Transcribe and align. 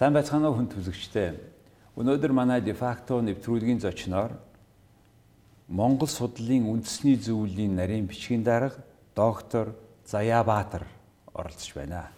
Сайн 0.00 0.14
байцгаана 0.16 0.48
уу 0.48 0.56
хүн 0.56 0.70
төлөгчтэй. 0.72 1.36
Өнөөдөр 2.00 2.32
манай 2.32 2.64
дефакто 2.64 3.20
нэвтрүүлгийн 3.20 3.84
зочноор 3.84 4.32
Монгол 5.68 6.08
судлалын 6.08 6.72
үндэсний 6.72 7.20
зөвлөлийн 7.20 7.76
нарийн 7.76 8.08
бичгийн 8.08 8.40
дарга 8.40 8.80
доктор 9.12 9.76
Заяабаатар 10.08 10.88
оролцож 11.36 11.76
байна. 11.76 12.08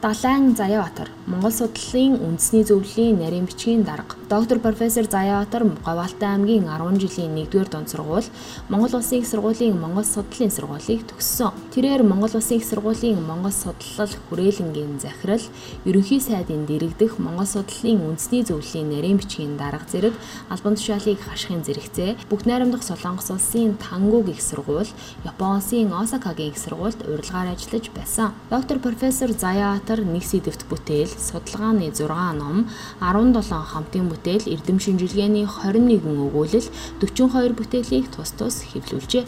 Далайн 0.00 0.54
Заяаватар 0.54 1.10
Монгол 1.26 1.50
судлалын 1.50 2.22
үндэсний 2.22 2.62
зөвлөлийн 2.62 3.18
нарийн 3.18 3.50
бичгийн 3.50 3.82
дарга 3.82 4.14
доктор 4.30 4.60
профессор 4.60 5.10
Заяаватар 5.10 5.66
Говьалтай 5.84 6.36
аймгийн 6.38 6.70
10 6.70 7.00
жилийн 7.02 7.34
1-р 7.34 7.66
дунд 7.66 7.90
сургууль 7.90 8.28
Монгол 8.68 8.94
Улсын 8.94 9.18
их 9.18 9.26
сургуулийн 9.26 9.74
Монгол 9.74 10.04
судлалын 10.04 10.54
сургуулийг 10.54 11.02
төгссөн. 11.08 11.50
Тэрээр 11.74 12.02
Монгол 12.06 12.30
Улсын 12.30 12.58
их 12.58 12.64
сургуулийн 12.64 13.18
Монгол 13.26 13.50
судлал 13.50 14.12
хүрээлэнгийн 14.28 15.00
захирал, 15.00 15.42
ерөнхий 15.84 16.20
сайдын 16.20 16.66
дэрэгдэх 16.70 17.18
Монгол 17.18 17.48
судлалын 17.48 18.14
үндэсний 18.14 18.44
зөвлөлийн 18.44 18.92
нарийн 18.94 19.18
бичгийн 19.18 19.56
дарга 19.56 19.88
зэрэг 19.90 20.14
албан 20.52 20.76
тушаалыг 20.76 21.18
хашихын 21.24 21.64
зэрэгцээ 21.64 22.28
бүх 22.30 22.44
найрамдах 22.44 22.84
Солонгос 22.84 23.32
улсын 23.32 23.80
Тангуг 23.80 24.28
их 24.28 24.42
сургууль, 24.44 24.92
Япон 25.24 25.56
улсын 25.56 25.92
Осакагийн 25.92 26.52
их 26.52 26.58
сургуульд 26.60 27.08
урилгаар 27.08 27.56
ажиллаж 27.56 27.88
байсан. 27.96 28.36
Доктор 28.50 28.78
профессор 28.78 29.32
Заяаватар 29.32 29.87
Баатар 29.88 30.04
нэг 30.04 30.20
сэдвт 30.20 30.68
бүтээл, 30.68 31.08
судалгааны 31.08 31.88
6 31.88 32.36
ном, 32.36 32.68
17 33.00 33.40
хамтын 33.40 34.12
бүтээл, 34.12 34.44
эрдэм 34.44 34.76
шинжилгээний 34.84 35.48
21 35.48 36.28
өгүүлэл, 36.28 36.68
42 37.00 37.56
бүтээлийг 37.56 38.12
тус 38.12 38.36
тус 38.36 38.68
хэвлүүлжээ. 38.68 39.24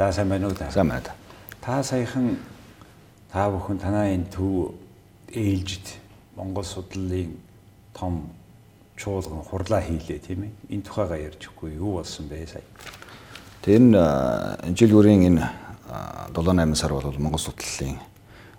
За 0.00 0.08
сайн 0.08 0.32
байна 0.32 0.48
уу 0.48 0.56
та? 0.56 0.72
Сайн 0.72 0.88
байна. 0.88 1.12
Та 1.60 1.84
саяхан 1.84 2.40
та 3.28 3.52
бүхэн 3.52 3.84
танаа 3.84 4.08
энэ 4.16 4.32
төв 4.32 4.72
ээлжид 5.28 6.00
Монгол 6.40 6.64
судлалын 6.64 7.36
том 7.92 8.32
чуулган 8.98 9.46
хурлаа 9.46 9.80
хийлээ 9.80 10.18
тийм 10.18 10.42
ээ. 10.44 10.52
Энэ 10.74 10.82
тухайгаа 10.82 11.18
ярьж 11.18 11.46
өгөхгүй 11.46 11.78
юу 11.78 12.02
болсон 12.02 12.28
бэ 12.28 12.46
сая? 12.50 12.66
Тэр 13.62 13.78
энэ 13.78 14.74
жил 14.74 14.92
бүрийн 14.92 15.22
энэ 15.30 15.46
7 16.34 16.34
8 16.34 16.74
сар 16.74 16.92
бол 16.92 17.06
Монгол 17.16 17.40
судлалын 17.40 17.96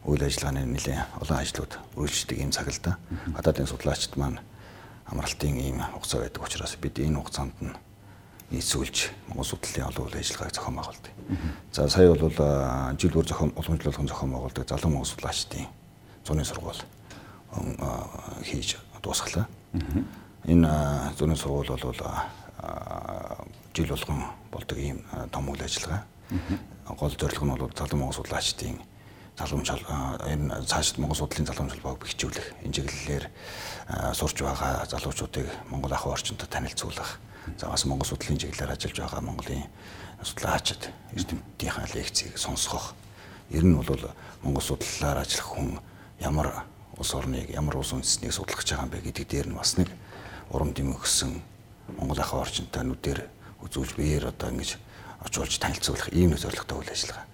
үйл 0.07 0.23
ажиллагааны 0.23 0.65
нэлээд 0.65 1.21
олон 1.21 1.37
ажлууд 1.37 1.73
үргэлжлэдэг 1.99 2.39
юм 2.39 2.51
цаг 2.51 2.71
л 2.71 2.79
да. 2.81 2.97
Гадаадын 3.35 3.67
судлаачид 3.67 4.15
маань 4.17 4.39
амралтын 5.05 5.59
ийм 5.59 5.83
хугацаа 5.83 6.23
байдаг 6.23 6.43
учраас 6.43 6.75
бид 6.79 6.97
энэ 6.97 7.19
хугацаанд 7.19 7.53
нь 7.61 7.75
нийцүүлж 8.49 9.29
Монгол 9.29 9.45
судлалын 9.45 9.89
олон 9.91 10.05
үйл 10.07 10.17
ажиллагааг 10.17 10.53
зохион 10.55 10.75
байгуулдаг. 10.79 11.13
За 11.71 11.89
сая 11.89 12.09
бол 12.09 12.33
жил 12.97 13.13
бүр 13.13 13.27
зохион 13.27 13.53
уламжлуулахын 13.53 14.07
зохион 14.09 14.31
байгуулдаг 14.33 14.65
залуу 14.65 14.89
Монгол 14.89 15.11
судлаачдын 15.11 15.67
зуны 16.25 16.45
сургууль 16.45 16.81
хийж 18.45 18.77
дуусглаа. 19.03 19.47
Энэ 20.49 21.13
зуны 21.13 21.35
сургууль 21.37 21.69
бол 21.69 21.93
жил 23.75 23.87
болгон 23.87 24.23
болдог 24.51 24.77
ийм 24.79 25.05
том 25.31 25.49
үйл 25.49 25.61
ажиллагаа. 25.61 26.05
Гол 26.89 27.13
зорилго 27.13 27.45
нь 27.45 27.53
бол 27.53 27.69
залуу 27.77 27.99
Монгол 28.01 28.17
судлаачдын 28.17 28.81
залуумжил 29.37 29.85
энэ 30.25 30.65
цаашид 30.65 30.97
Монгол 30.97 31.21
судлалын 31.21 31.45
залуумжил 31.45 31.85
баг 31.85 32.01
бэхжүүлэх 32.01 32.65
энэ 32.65 32.73
чиглэлээр 32.73 33.25
сурч 34.17 34.41
байгаа 34.41 34.89
залуучуудыг 34.89 35.45
Монгол 35.69 35.93
ахуй 35.93 36.17
орчиндөө 36.17 36.49
танилцуулах. 36.49 37.21
За 37.61 37.69
бас 37.69 37.85
Монгол 37.85 38.09
судлалын 38.09 38.41
чиглэлээр 38.41 38.73
ажиллаж 38.73 38.97
байгаа 38.97 39.21
Монголын 39.21 39.69
судлаачид 40.25 40.89
эрдэмтдийнхаа 41.13 41.93
лекцийг 41.93 42.41
сонсгох. 42.41 42.97
Ер 43.53 43.69
нь 43.69 43.77
бол 43.77 43.85
Монгол 44.41 44.65
судлалаар 44.65 45.21
ажиллах 45.21 45.45
хүн 45.45 45.77
ямар 46.17 46.65
улс 46.97 47.13
орныг 47.13 47.53
ямар 47.53 47.77
улс 47.77 47.93
үндэстнийг 47.93 48.33
судлах 48.33 48.65
гэж 48.65 48.73
байгаа 48.73 48.85
юм 48.89 48.93
бэ 48.97 49.05
гэдэг 49.13 49.25
дээр 49.29 49.47
нь 49.53 49.55
бас 49.55 49.77
нэг 49.77 49.93
урам 50.49 50.73
дэм 50.73 50.93
өгсөн 50.97 51.41
Монгол 51.97 52.19
ахуй 52.21 52.41
орчинтой 52.41 52.83
нүдээр 52.85 53.19
үзүүлж 53.65 53.93
биеэр 53.97 54.29
одоо 54.33 54.49
ингэж 54.49 54.77
очуулж 55.25 55.57
танилцуулах 55.59 56.09
ийм 56.13 56.33
нэг 56.33 56.41
зорилготой 56.41 56.77
үйл 56.79 56.93
ажиллагаа. 56.93 57.25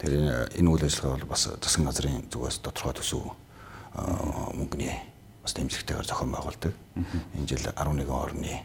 Тэгэхээр 0.00 0.56
энэ 0.56 0.70
үйл 0.72 0.84
ажиллагаа 0.84 1.16
бол 1.20 1.32
бас 1.32 1.42
засгийн 1.48 1.88
газрын 1.88 2.28
зүгээс 2.32 2.58
тодорхой 2.64 2.94
төсөв 2.96 3.24
мөнгөний 4.56 4.94
бас 5.42 5.52
дэмжлэгтэйгээр 5.52 6.08
зохион 6.08 6.32
байгуулдаг. 6.32 6.72
Энэ 7.36 7.48
жил 7.48 7.64
11 7.76 8.08
орны 8.08 8.64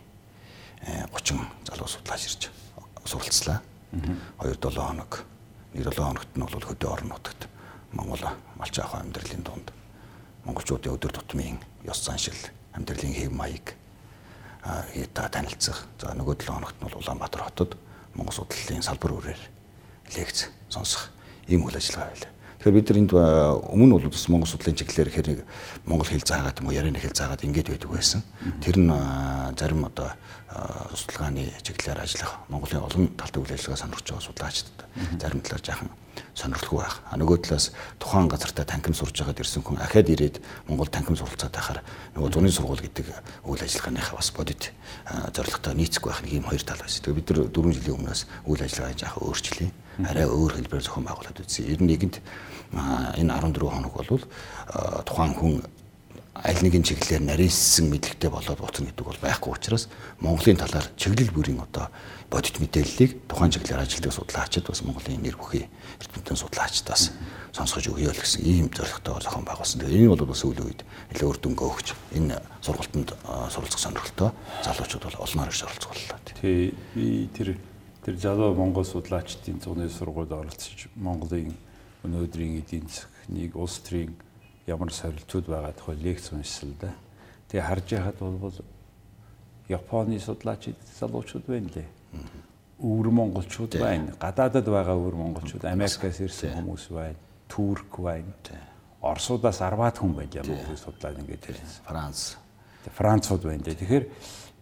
30 1.11 1.67
залуу 1.67 1.87
судлаач 1.87 2.23
ирж 2.27 2.51
суралцлаа. 3.03 3.59
2-7 4.39 4.77
хоног. 4.77 5.23
1-7 5.73 5.95
хоногт 5.95 6.31
нь 6.35 6.43
бол 6.43 6.67
хөдөө 6.67 6.89
орон 6.91 7.09
нутагт 7.11 7.47
Монгол 7.91 8.23
малч 8.55 8.75
ахуй 8.79 8.99
амьдралын 8.99 9.43
дунд 9.43 9.71
монголчуудын 10.45 10.95
өдөр 10.95 11.11
тутмын 11.11 11.59
ёс 11.83 11.99
заншил, 12.03 12.39
амьдралын 12.71 13.15
хэв 13.15 13.31
маяг 13.31 13.75
та 15.13 15.29
танилцах. 15.29 15.87
За 16.01 16.13
нөгөө 16.13 16.35
7 16.43 16.53
хоногт 16.53 16.77
нь 16.81 16.89
Улаанбаатар 16.91 17.43
хотод 17.47 17.77
Монгол 18.15 18.33
судлалын 18.33 18.83
салбар 18.83 19.13
үрээр 19.15 19.41
лекц 20.17 20.49
сонсох 20.69 21.09
ийм 21.47 21.63
үйл 21.63 21.77
ажиллагаа 21.77 22.11
байлаа. 22.11 22.31
Тэгэхээр 22.57 22.75
бид 22.75 22.89
нар 22.89 22.99
энд 22.99 23.13
өмнө 23.13 23.93
бол 23.95 24.09
бас 24.09 24.27
Монгол 24.27 24.49
судлалын 24.49 24.79
чиглэлээр 24.81 25.13
хэр 25.13 25.27
нэг 25.29 25.39
Монгол 25.85 26.09
хэл 26.09 26.25
заагаад 26.25 26.59
юм 26.59 26.67
уу 26.67 26.75
ярианы 26.75 26.99
хэл 26.99 27.13
заагаад 27.13 27.45
ингэж 27.45 27.67
байдаг 27.69 27.89
байсан. 27.91 28.21
Тэр 28.59 28.77
нь 28.81 28.91
зарим 29.55 29.85
одоо 29.85 30.11
судалгааны 30.95 31.53
чиглэлээр 31.61 32.01
ажиллах 32.01 32.41
Монголын 32.49 32.83
олон 32.83 33.07
талтай 33.13 33.39
үйл 33.43 33.53
ажиллагаа 33.53 33.81
сонирхож 33.83 34.07
байгаа 34.09 34.27
судлаачдад 34.27 34.77
зарим 35.21 35.41
талаар 35.45 35.63
жаахан 35.63 35.89
сонирхолгүй 36.37 36.79
байх. 36.85 37.01
А 37.09 37.17
нөгөө 37.17 37.37
талаас 37.49 37.73
тухайн 37.97 38.29
газартаа 38.29 38.65
танхим 38.69 38.93
сурж 38.93 39.17
байгаад 39.17 39.41
ирсэн 39.41 39.65
хүн 39.65 39.81
ахаад 39.81 40.07
ирээд 40.13 40.37
Монгол 40.69 40.89
танхим 40.93 41.17
суралцаад 41.17 41.49
байхаар 41.49 41.81
нөгөө 42.13 42.29
зуны 42.29 42.53
сургууль 42.53 42.85
гэдэг 42.85 43.09
үйл 43.49 43.65
ажиллагааныхаа 43.65 44.21
бас 44.21 44.29
бодит 44.37 44.69
зорилготой 45.33 45.73
нийцэхгүй 45.73 46.09
байх 46.13 46.21
нэг 46.21 46.33
юм 46.37 46.45
хоёр 46.45 46.61
тал 46.61 46.77
байсан. 46.77 47.01
Тэгээ 47.01 47.17
бид 47.17 47.29
нар 47.33 47.49
4 47.49 47.73
жилийн 47.73 47.97
өмнөөс 47.97 48.21
үйл 48.45 48.61
ажиллагаа 48.61 48.93
жаахан 49.01 49.23
өөрчлөе. 49.25 49.69
Арай 50.05 50.25
өөр 50.29 50.53
хэлбэрээр 50.61 50.85
зохион 50.85 51.05
байгуулад 51.09 51.41
үзье. 51.41 51.65
Ер 51.65 51.81
нь 51.81 51.89
нэгэнд 51.89 52.15
энэ 53.17 53.33
14 53.33 53.57
хоног 53.65 53.93
бол 53.97 54.21
тухайн 55.09 55.33
хүн 55.33 55.53
аль 56.43 56.61
нэгэн 56.61 56.85
чиглэлээр 56.85 57.23
нарийнсэн 57.23 57.89
мэдлэгтэй 57.89 58.29
болоод 58.29 58.59
буцна 58.61 58.85
гэдэг 58.91 59.05
бол 59.05 59.21
байхгүй 59.21 59.51
учраас 59.57 59.89
Монголын 60.21 60.61
талаар 60.61 60.85
чиглэл 60.93 61.33
бүрийн 61.33 61.61
одоо 61.63 61.89
бодит 62.29 62.61
мэдээллийг 62.61 63.25
тухайн 63.25 63.49
чиглэлээр 63.49 63.81
ажилладаг 63.81 64.13
судлаачид 64.13 64.65
бас 64.69 64.83
Монголын 64.85 65.23
нэр 65.23 65.37
бүхий 65.39 65.65
эрдэмтэн 65.97 66.37
судлаачдаас 66.37 67.15
сонсгож 67.55 67.89
өгье 67.89 68.13
л 68.13 68.21
гэсэн 68.21 68.45
ийм 68.45 68.67
зорилготой 68.69 69.23
зохион 69.23 69.45
байгуулсан. 69.49 69.81
Тэгээ 69.81 70.05
энэ 70.05 70.13
бол 70.13 70.29
бас 70.29 70.41
сүүлийн 70.45 70.67
үед 70.67 70.81
нэлээд 71.09 71.29
үр 71.31 71.39
дүнгээ 71.41 71.69
өгч 71.73 71.87
энэ 72.13 72.35
сургалтанд 72.61 73.09
суралцах 73.49 73.81
сонирхолтой 73.81 74.29
залуучууд 74.61 75.03
бол 75.09 75.23
олноор 75.25 75.49
ирж 75.49 75.61
оролцох 75.65 75.91
боллоо. 75.95 76.17
Тий 76.37 76.75
би 76.93 77.29
тэр 77.33 77.57
тэр 78.05 78.15
залуу 78.21 78.53
Монгол 78.53 78.85
судлаачдын 78.85 79.57
зуны 79.63 79.89
сургуульд 79.89 80.31
оролцож 80.31 80.91
Монголын 80.93 81.55
өнөөдрийн 82.05 82.61
эдийн 82.61 82.85
засгийг 82.85 83.55
улс 83.55 83.81
төрийн 83.81 84.13
ямар 84.67 84.91
сорилтууд 84.93 85.47
байгаа 85.47 85.73
тухай 85.73 85.95
лекц 85.95 86.31
уншсан 86.31 86.75
л 86.75 86.79
да. 86.81 86.91
Тэгээ 87.49 87.67
харж 87.67 87.87
яхад 87.91 88.19
бол 88.19 88.53
Японы 89.67 90.19
судлаачид 90.19 90.75
залуучууд 90.99 91.45
байна 91.47 91.69
лээ. 91.75 91.87
Өвөр 92.79 93.09
монголчууд 93.11 93.75
байна. 93.79 94.15
Гадаадад 94.19 94.63
байгаа 94.63 94.95
өвөр 94.95 95.15
монголчууд 95.15 95.65
Америкаас 95.67 96.19
ирсэн 96.23 96.55
хүмүүс 96.55 96.87
байна. 96.91 97.19
Турк 97.51 97.99
байна. 97.99 98.31
Оросудаас 99.01 99.59
10-аад 99.59 99.99
хүн 99.99 100.13
байна 100.15 100.43
Монголыг 100.47 100.79
судлаад 100.79 101.19
ингээд 101.19 101.49
ирсэн. 101.51 101.83
Франц. 101.83 102.35
Францууд 102.95 103.43
байна 103.43 103.63
лээ. 103.67 103.75
Тэгэхээр 103.75 104.05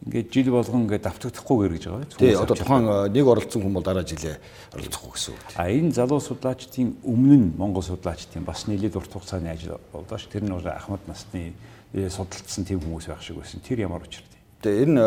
ингээд 0.05 0.29
жил 0.29 0.51
болгон 0.53 0.85
ингээд 0.85 1.05
давтагдахгүйгээр 1.09 1.73
гэж 1.73 1.83
байгаа 1.89 2.05
тийм. 2.05 2.19
Тий, 2.21 2.35
одоо 2.37 2.55
тухайн 2.55 2.85
нэг 3.09 3.25
оролцсон 3.25 3.61
хүн 3.65 3.73
бол 3.73 3.81
дараа 3.81 4.05
жилээ 4.05 4.37
оролцохгүй 4.77 5.11
гэсэн 5.17 5.33
үг. 5.33 5.41
А 5.57 5.65
энэ 5.65 5.97
залуу 5.97 6.21
судлаачдын 6.21 6.89
өмнө 7.01 7.37
нь 7.41 7.47
Монгол 7.57 7.81
судлаачдын 7.81 8.45
бас 8.45 8.69
нэлээд 8.69 9.01
урт 9.01 9.09
хугацааны 9.09 9.49
ажил 9.49 9.81
болдоо 9.89 10.21
ш. 10.21 10.29
Тэр 10.29 10.45
нь 10.45 10.53
Ахмад 10.53 11.01
насны 11.09 11.57
судалдсан 11.89 12.69
тийм 12.69 12.85
хүмүүс 12.85 13.09
байх 13.09 13.25
шиг 13.25 13.41
байсан. 13.41 13.65
Тэр 13.65 13.81
ямар 13.81 14.05
учир 14.05 14.21
вэ? 14.21 14.61
Тэгээ 14.61 14.93
энэ 14.93 15.01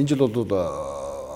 энэ 0.00 0.08
жил 0.08 0.24
бол 0.24 0.48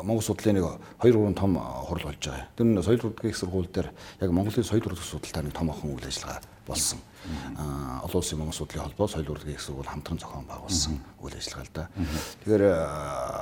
Монгол 0.00 0.24
судлалын 0.24 0.56
нэг 0.56 0.66
2 1.04 1.12
3 1.12 1.36
том 1.36 1.60
хурал 1.60 2.08
болж 2.08 2.22
байгаа. 2.24 2.48
Тэр 2.56 2.64
нь 2.64 2.80
соёл 2.80 3.12
урлагийн 3.12 3.36
сургууль 3.36 3.68
дээр 3.68 3.92
яг 4.24 4.30
Монголын 4.32 4.64
соёл 4.64 4.88
урлагийн 4.88 5.04
судалтай 5.04 5.44
нэг 5.44 5.52
том 5.52 5.68
охин 5.68 5.92
үйл 5.92 6.08
ажиллагаа 6.08 6.55
болсон. 6.66 6.98
Олон 8.02 8.20
улсын 8.20 8.38
Монгол 8.38 8.54
судлалын 8.54 8.86
холбоо 8.90 9.08
соёл 9.08 9.30
урлагийн 9.30 9.56
их 9.56 9.62
сургууль 9.62 9.86
хамтран 9.86 10.18
зохион 10.18 10.46
байгуулсан 10.46 11.00
үйл 11.22 11.34
ажиллагаа 11.34 11.66
л 11.66 11.74
да. 11.74 11.88
Тэгэхээр 12.44 12.64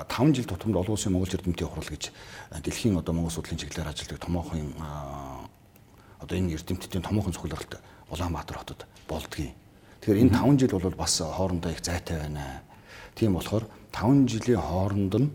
5 0.09 0.37
жил 0.37 0.47
тутамд 0.49 0.77
олон 0.77 0.95
улсын 0.95 1.13
Монгол 1.13 1.33
эрдэмтдийн 1.33 1.69
хурал 1.69 1.91
гэж 1.91 2.13
дэлхийн 2.65 2.97
одоо 2.97 3.13
Монгол 3.13 3.33
судлалын 3.33 3.61
чиглэлээр 3.61 3.93
ажилладаг 3.93 4.19
томоохон 4.21 4.73
одоо 6.21 6.35
энэ 6.39 6.55
эрдэмтдийн 6.57 7.03
томоохон 7.05 7.33
цугларалт 7.33 7.81
Улаанбаатар 8.09 8.57
хотод 8.57 8.87
болдгийг. 9.09 9.53
Тэгэхээр 10.01 10.23
энэ 10.29 10.37
5 10.37 10.61
жил 10.61 10.73
бол 10.81 10.97
бас 10.97 11.21
хоорондоо 11.21 11.73
их 11.73 11.81
зайтай 11.85 12.21
байна. 12.21 12.63
Тийм 13.15 13.35
болохоор 13.37 13.69
5 13.93 14.29
жилийн 14.29 14.61
хооронд 14.61 15.15
нь 15.17 15.33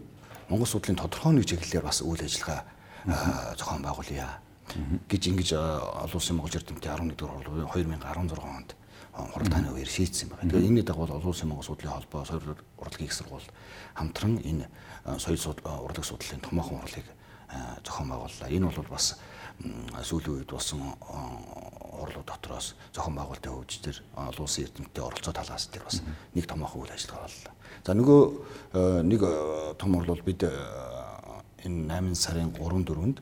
Монгол 0.49 0.65
судлалын 0.65 0.97
тодорхой 0.97 1.33
нэг 1.33 1.45
чиглэлээр 1.45 1.85
бас 1.85 2.01
үйл 2.01 2.21
ажиллагаа 2.21 2.65
зохион 3.57 3.85
байгуулъя 3.85 4.41
гэж 5.09 5.23
ингэж 5.29 5.49
олон 5.53 6.17
улсын 6.19 6.35
Монгол 6.37 6.57
эрдэмтдийн 6.57 7.13
11-р 7.13 7.31
хурлын 7.69 7.99
2016 7.99 8.39
онд 8.39 8.75
хуралдааны 9.13 9.73
үеэр 9.73 9.89
шийдсэн 9.89 10.29
байна. 10.29 10.47
Тэгэхээр 10.47 10.67
энэний 10.69 10.85
дагуу 10.85 11.09
олон 11.09 11.25
улсын 11.25 11.49
Монгол 11.49 11.65
судлалын 11.65 11.97
холбоо, 11.99 12.25
соёл 12.25 12.55
урлагийн 12.77 13.09
их 13.09 13.13
сургууль 13.13 13.49
хамтран 13.95 14.39
энэ 14.39 14.69
соёл 15.17 15.39
урлаг 15.65 16.05
судлалын 16.05 16.39
томоохон 16.39 16.79
хурлыг 16.79 17.07
зохион 17.83 18.09
байгууллаа. 18.09 18.49
Энэ 18.49 18.69
бол 18.69 18.89
бас 18.89 19.17
сүүлийн 19.59 20.39
үед 20.39 20.51
болсон 20.51 20.79
орлого 21.99 22.23
дотроос 22.23 22.75
зохион 22.93 23.15
байгуулалтын 23.17 23.51
хөгжтөр 23.51 23.97
олон 24.15 24.45
улсын 24.45 24.63
эрдэмтдийн 24.69 25.05
оролцоо 25.05 25.33
талаас 25.33 25.67
дээр 25.67 25.83
бас 25.83 26.01
нэг 26.35 26.45
томоохон 26.47 26.85
үйл 26.85 26.95
ажиллагаа 26.95 27.27
боллоо. 27.27 27.53
За 27.83 27.91
нөгөө 27.97 28.21
нэг 29.03 29.21
том 29.75 29.95
орлол 29.99 30.21
бид 30.23 30.45
энэ 30.45 31.91
8 31.91 32.15
сарын 32.15 32.53
3 32.55 32.87
4-нд 32.87 33.19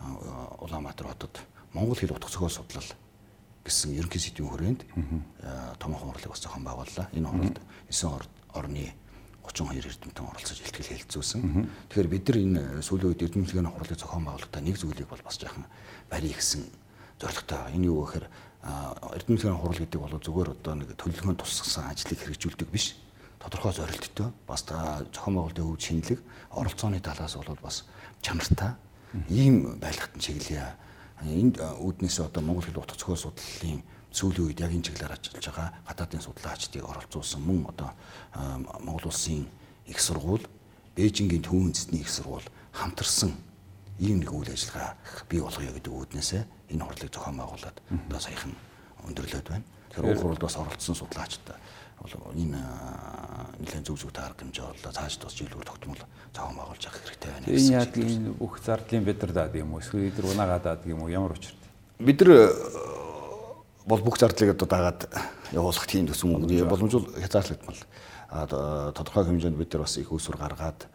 Улаанбаатар 0.00 1.06
хотод 1.08 1.40
Монгол 1.72 1.96
хэл 1.96 2.12
утга 2.12 2.28
зохиол 2.28 2.50
судлал 2.50 2.90
гэсэн 3.64 3.92
ерөнхий 3.94 4.20
сэдвийн 4.20 4.50
хүрээнд 4.50 4.80
томоохон 5.78 6.10
хурлыг 6.10 6.32
бас 6.32 6.40
зохион 6.40 6.64
байгууллаа. 6.64 7.06
Энэ 7.12 7.28
хурлд 7.28 7.60
9 7.92 8.28
орны 8.56 8.94
32 9.44 9.86
эрдэмтэн 9.86 10.24
оролцож 10.24 10.58
илтгэл 10.60 10.88
хэлэлцүүлсэн. 10.88 11.40
Тэгэхээр 11.92 12.08
бид 12.08 12.24
нар 12.28 12.38
энэ 12.40 12.62
сүүлийн 12.82 13.10
үед 13.12 13.24
эрдэмтлийн 13.28 13.68
хурлыг 13.68 13.98
зохион 13.98 14.24
байгуулахдаа 14.24 14.62
нэг 14.64 14.76
зүйлийг 14.80 15.08
бол 15.08 15.20
бас 15.20 15.36
жаахан 15.36 15.64
барий 16.08 16.32
гэсэн 16.32 16.64
зорилготой. 17.20 17.76
Энэ 17.76 17.88
юу 17.92 18.04
гэхээр 18.04 18.26
эрдэмтлийн 19.20 19.56
хурал 19.60 19.80
гэдэг 19.80 20.00
бол 20.00 20.16
зүгээр 20.16 20.50
одоо 20.56 20.74
нэг 20.80 20.88
төлөвлөгөөнд 20.96 21.40
тусгасан 21.44 21.92
ажлыг 21.92 22.18
хэрэгжүүлдэг 22.20 22.68
биш. 22.72 22.96
Тодорхой 23.40 23.72
зорилттой 23.72 24.28
бас 24.48 24.64
зохион 24.64 25.34
байгуулалтын 25.36 25.64
өв 25.64 25.80
шинэлэг 25.80 26.20
оролцооны 26.52 27.00
талаас 27.00 27.36
бол 27.36 27.60
бас 27.60 27.88
чанартай 28.20 28.76
ийм 29.28 29.78
байлгахтан 29.80 30.20
чиглэе. 30.20 30.74
Энд 31.26 31.60
үүднээс 31.60 32.20
одоо 32.24 32.42
Монгол 32.42 32.64
хэл 32.64 32.80
утга 32.80 32.96
зохиол 32.96 33.30
судлалын 33.30 33.82
сүүлийн 34.10 34.46
үед 34.46 34.60
яг 34.60 34.72
энэ 34.72 34.86
чиглэлээр 34.88 35.14
ажиллаж 35.14 35.44
байгаа 35.46 35.68
гадаадын 35.86 36.24
судлаачдыг 36.24 36.84
оролцуулсан 36.84 37.42
мөн 37.44 37.68
одоо 37.68 37.90
Монгол 38.80 39.10
улсын 39.10 39.46
их 39.86 40.00
сургууль, 40.00 40.46
Бээжингийн 40.96 41.42
төвийн 41.42 41.70
үндэсний 41.70 42.02
их 42.02 42.10
сургууль 42.10 42.46
хамтарсан 42.72 43.36
ийм 44.00 44.24
нэг 44.24 44.32
үйл 44.32 44.48
ажиллагаа 44.48 44.96
бий 45.28 45.40
болгоё 45.44 45.70
гэдэг 45.76 45.92
үүднээсээ 45.92 46.42
энэ 46.72 46.84
хурлыг 46.84 47.12
зохион 47.12 47.36
байгуулад 47.36 47.76
одоо 48.08 48.20
саяхан 48.20 48.52
өндөрлөд 49.08 49.48
байна. 49.48 49.64
Уг 49.96 50.18
хурлд 50.20 50.42
бас 50.42 50.56
оролцсон 50.56 50.94
судлаачтай 50.94 51.56
бол 52.00 52.32
энэ 52.32 52.56
нэлээд 53.60 53.84
зөв 53.84 54.00
зөв 54.00 54.12
таарах 54.12 54.40
хэмжээ 54.40 54.64
боллоо. 54.64 54.92
Цааш 54.92 55.20
бас 55.20 55.34
жилүүр 55.36 55.68
тогтмол 55.68 56.00
зохион 56.32 56.56
байгуулж 56.56 56.84
авах 56.88 57.02
хэрэгтэй 57.04 57.30
байна. 57.30 57.46
Энэ 57.46 57.72
яг 57.76 57.92
энэ 57.92 58.32
бүх 58.40 58.56
зардлын 58.64 59.04
бид 59.04 59.20
нар 59.20 59.32
даад 59.36 59.54
юм 59.56 59.74
уу? 59.76 59.80
Эсвэл 59.84 60.08
бид 60.08 60.16
нар 60.16 60.30
унаагаад 60.32 60.64
даад 60.64 60.86
юм 60.88 61.04
уу? 61.04 61.12
Ямар 61.12 61.36
учиртай? 61.36 61.68
Бид 62.00 62.24
нар 62.24 62.56
бол 63.84 64.00
бүх 64.00 64.16
зардлыг 64.16 64.56
одоо 64.56 64.68
дагаад 64.68 65.00
явуулах 65.52 65.86
тийм 65.86 66.08
төсөв 66.08 66.40
боломжгүй 66.40 67.20
хязгаарлагдмал. 67.20 67.80
А 68.30 68.92
тодорхой 68.96 69.28
хэмжээнд 69.28 69.60
бид 69.60 69.72
нар 69.76 69.84
бас 69.84 69.98
их 70.00 70.08
усүр 70.08 70.40
гаргаад 70.40 70.88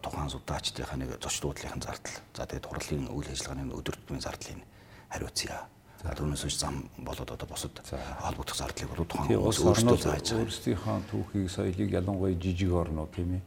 тухайн 0.00 0.32
судаачдынхаа 0.32 0.96
нэг 0.96 1.20
зочд 1.20 1.44
буудлынхын 1.44 1.84
зардал. 1.84 2.16
За 2.32 2.48
тэгээд 2.48 2.64
хурлын 2.64 3.12
үйл 3.12 3.28
ажиллагааны 3.28 3.76
өдөр 3.76 4.00
тутмын 4.00 4.24
зардлыг 4.24 4.64
хариуцъя. 5.12 5.68
Түүнээс 6.04 6.44
үүш 6.44 6.56
зам 6.60 6.84
болоод 7.00 7.32
одоо 7.32 7.48
босод 7.48 7.80
холбогдох 7.80 8.56
зардлыг 8.60 8.92
бол 8.92 9.08
тухайн 9.08 9.40
хүмүүс 9.40 9.60
өөрсдөө 9.64 9.98
зааж 10.04 10.26
байгаа. 10.28 10.44
Өөрсдийнхөө 10.44 10.98
түүхийг 11.08 11.48
соёлыг 11.48 11.90
ялангуяа 11.96 12.36
жижиг 12.36 12.72
орнууд 12.76 13.10
тийм 13.16 13.40
ээ. 13.40 13.42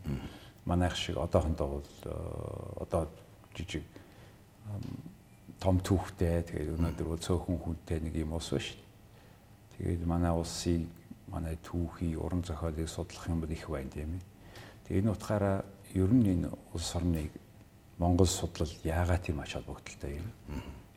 Манайх 0.66 0.98
шиг 0.98 1.22
одоохондоо 1.22 1.68
бол 1.78 1.86
э, 1.86 2.14
одоо 2.82 3.06
жижиг 3.54 3.86
том 5.62 5.80
түүхтэй 5.82 6.44
тэгээд 6.50 6.74
өнөөдөр 6.78 7.08
бол 7.14 7.22
цөөхөн 7.22 7.58
хүнтэй 7.62 8.02
нэг 8.02 8.14
юм 8.26 8.34
ус 8.38 8.50
биш. 8.54 8.74
Тэгээд 9.78 10.06
манай 10.10 10.34
улсыг 10.34 10.86
манай 11.30 11.58
түүхий 11.62 12.18
уран 12.18 12.42
зохиолыг 12.42 12.90
судлах 12.90 13.30
юм 13.30 13.42
бол 13.42 13.54
их 13.54 13.70
байна 13.70 13.90
тийм 13.90 14.18
ээ. 14.18 14.24
Тэгээд 14.86 15.04
энэ 15.06 15.14
утгаараа 15.14 15.58
ер 15.94 16.12
нь 16.14 16.26
энэ 16.26 16.50
улс 16.74 16.90
орныг 16.96 17.32
Монгол 17.98 18.28
судлал 18.30 18.70
яагаад 18.84 19.24
тийм 19.26 19.42
ач 19.42 19.58
холбогдолтой 19.58 20.22
юм? 20.22 20.28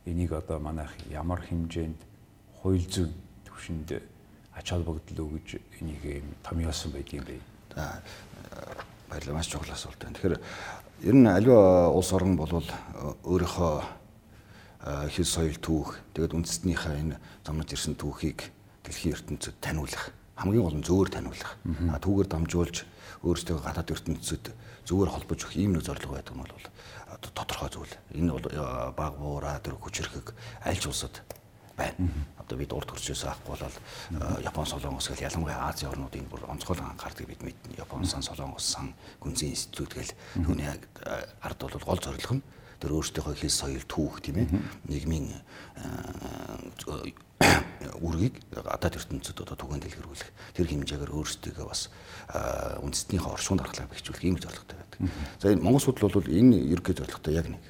Энийг 0.05 0.31
одоо 0.33 0.59
манайх 0.59 0.91
ямар 1.09 1.41
хэмжээнд 1.41 1.99
хууль 2.61 2.81
зүйн 2.81 3.13
түвшинд 3.45 4.01
ач 4.53 4.67
холбогдол 4.69 5.37
өгж 5.37 5.61
энийг 5.79 6.03
юм 6.03 6.27
томьёосон 6.43 6.91
байдгийг 6.91 7.25
бэ. 7.25 7.39
За 7.75 8.01
баярлалаа 9.09 9.37
маш 9.37 9.47
чухал 9.47 9.71
асуулт 9.71 9.99
байна. 9.99 10.15
Тэгэхээр 10.15 10.39
ер 11.07 11.15
нь 11.15 11.27
аливаа 11.27 11.89
улс 11.93 12.13
орн 12.13 12.35
бол 12.35 12.49
өөрийнхөө 13.23 13.73
хэл 15.13 15.29
соёл 15.29 15.57
түүх 15.61 16.01
тэгээд 16.17 16.33
үндэстнийхээ 16.33 16.95
энэ 17.05 17.19
замнаж 17.45 17.69
ирсэн 17.69 17.95
түүхийг 17.95 18.49
дэлхийн 18.81 19.13
ертөнцид 19.13 19.55
таниулах 19.61 20.09
хамгийн 20.41 20.65
гол 20.65 20.77
нь 20.77 20.85
зөөр 20.85 21.09
таниулах. 21.13 21.53
Түүгээр 22.01 22.29
дамжуулж 22.33 22.77
өөрсдөө 23.21 23.57
гадаад 23.61 23.93
ертөнцид 23.93 24.49
зүгээр 24.89 25.13
холбож 25.13 25.39
өгөх 25.45 25.57
ийм 25.61 25.77
нэг 25.77 25.85
зорилго 25.85 26.17
байдаг 26.17 26.33
нь 26.33 26.41
бол 26.41 26.65
тодорхой 27.19 27.69
зүйл. 27.69 27.95
Энэ 28.13 28.31
бол 28.31 28.45
э, 28.47 28.91
баг 28.95 29.17
буураа 29.17 29.59
тэр 29.59 29.75
хүчрхэг 29.75 30.33
альж 30.63 30.85
улсад 30.87 31.21
байна. 31.75 32.09
Одоо 32.37 32.57
бид 32.57 32.73
урд 32.73 32.87
төрчөөс 32.89 33.25
авахгүй 33.25 33.55
бол 33.57 33.65
э, 33.67 34.43
Япон 34.43 34.65
солонгос 34.65 35.09
гэл 35.11 35.27
ялангуяа 35.27 35.69
Азийн 35.69 35.91
орнуудын 35.91 36.27
бүр 36.29 36.45
онцгой 36.47 36.77
анхаардыг 36.79 37.27
бид 37.27 37.41
мэднэ. 37.43 37.77
Япон 37.77 38.05
сан 38.05 38.23
солонгос 38.23 38.65
сан 38.65 38.93
гүнзгий 39.19 39.51
институт 39.51 39.93
гэл 39.93 40.11
түүний 40.35 40.69
э, 40.69 41.25
ард 41.41 41.59
бол 41.59 41.79
гол 41.81 41.99
зорилго 41.99 42.35
нь 42.39 42.43
тэр 42.81 42.97
өөрсдийнхөө 42.97 43.37
хэл 43.37 43.53
соёл 43.53 43.85
түүх 43.85 44.25
тийм 44.25 44.41
ээ. 44.41 44.49
Нийгмийн 44.89 45.29
үргийг 48.01 48.41
гадаад 48.53 48.97
ертөнцид 48.97 49.37
одоо 49.41 49.57
түгээн 49.57 49.81
дэлгэрүүлэх 49.81 50.29
тэр 50.57 50.67
хэмжээгээр 50.69 51.13
өөрсдөө 51.13 51.65
бас 51.65 51.89
үндэстнийхээ 52.81 53.33
оршуунд 53.33 53.61
дархлаа 53.61 53.89
бэхжүүлэх 53.89 54.25
ийм 54.25 54.37
зорилготой 54.37 54.77
байдаг. 54.77 54.99
За 55.41 55.53
энэ 55.53 55.61
Монгол 55.61 55.81
судал 55.81 56.13
бол 56.13 56.25
энэ 56.25 56.57
ерөнхий 56.73 56.97
зорилготой 56.97 57.33
яг 57.33 57.49
нэг. 57.49 57.61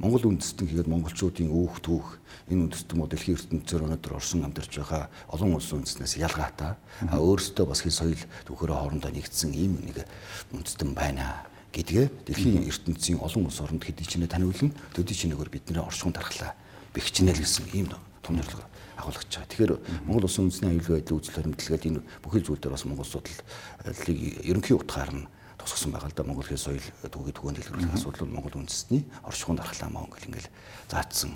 Монгол 0.00 0.32
үндэстэн 0.32 0.64
хийгээд 0.64 0.88
монголчуудын 0.88 1.52
өөх 1.52 1.84
түүх 1.84 2.16
энэ 2.48 2.72
үндэстэн 2.72 2.96
мод 2.96 3.12
дэлхийн 3.12 3.36
ертөнцөөр 3.36 3.84
өнөөдөр 3.84 4.16
орсон 4.16 4.48
амьдарч 4.48 4.72
байгаа 4.80 5.12
олон 5.28 5.60
улсын 5.60 5.84
үндэснээс 5.84 6.16
ялгаатай. 6.24 6.80
А 7.04 7.20
өөрсдөө 7.20 7.68
бас 7.68 7.84
хэл 7.84 7.92
соёл 7.92 8.24
түүхээрээ 8.48 8.80
хоорондоо 8.80 9.12
нэгдсэн 9.12 9.52
ийм 9.52 9.76
нэг 9.84 10.08
үндэстэн 10.56 10.96
байна 10.96 11.44
гэдгээ 11.70 12.06
дэлхийн 12.26 12.66
ертөнцийн 12.66 13.18
олон 13.22 13.46
улс 13.46 13.60
оронд 13.62 13.86
хэдий 13.86 14.06
ч 14.06 14.18
нэ 14.18 14.26
таниулан 14.26 14.74
төдий 14.94 15.14
ч 15.14 15.30
нэгээр 15.30 15.50
бидний 15.50 15.78
оршуун 15.78 16.14
дархлаа 16.14 16.54
бэхжинэ 16.94 17.30
л 17.34 17.42
гэсэн 17.42 17.70
ийм 17.74 17.86
том 18.22 18.36
зорилго 18.36 18.66
агуулгаж 18.98 19.26
байгаа. 19.30 19.48
Тэгэхээр 19.48 19.72
Монгол 20.04 20.26
улсын 20.26 20.50
үндэсний 20.50 20.70
аюулгүй 20.76 20.94
байдлын 21.00 21.18
үзэл 21.18 21.36
баримтлагад 21.38 21.86
энэ 21.88 22.00
бүхэл 22.20 22.44
зүйл 22.44 22.60
дээр 22.60 22.74
бас 22.74 22.84
Монгол 22.84 23.08
судлалыг 23.08 24.18
ерөнхий 24.44 24.76
утгаар 24.76 25.10
нь 25.14 25.28
тусгасан 25.56 25.92
байгаа 25.92 26.10
л 26.10 26.16
да. 26.16 26.26
Монгол 26.28 26.48
хэл 26.48 26.60
соёл 26.60 26.86
түүхий 27.06 27.34
түгээн 27.34 27.56
дэлгэрүүлэх 27.56 27.96
асуудал 27.96 28.28
бол 28.28 28.34
Монгол 28.36 28.60
үндэсний 28.60 29.02
оршихуун 29.24 29.56
дархлаа 29.56 29.88
мөн 29.88 30.10
ингээл 30.10 30.28
ингээл 30.28 30.50
заацсан 30.90 31.32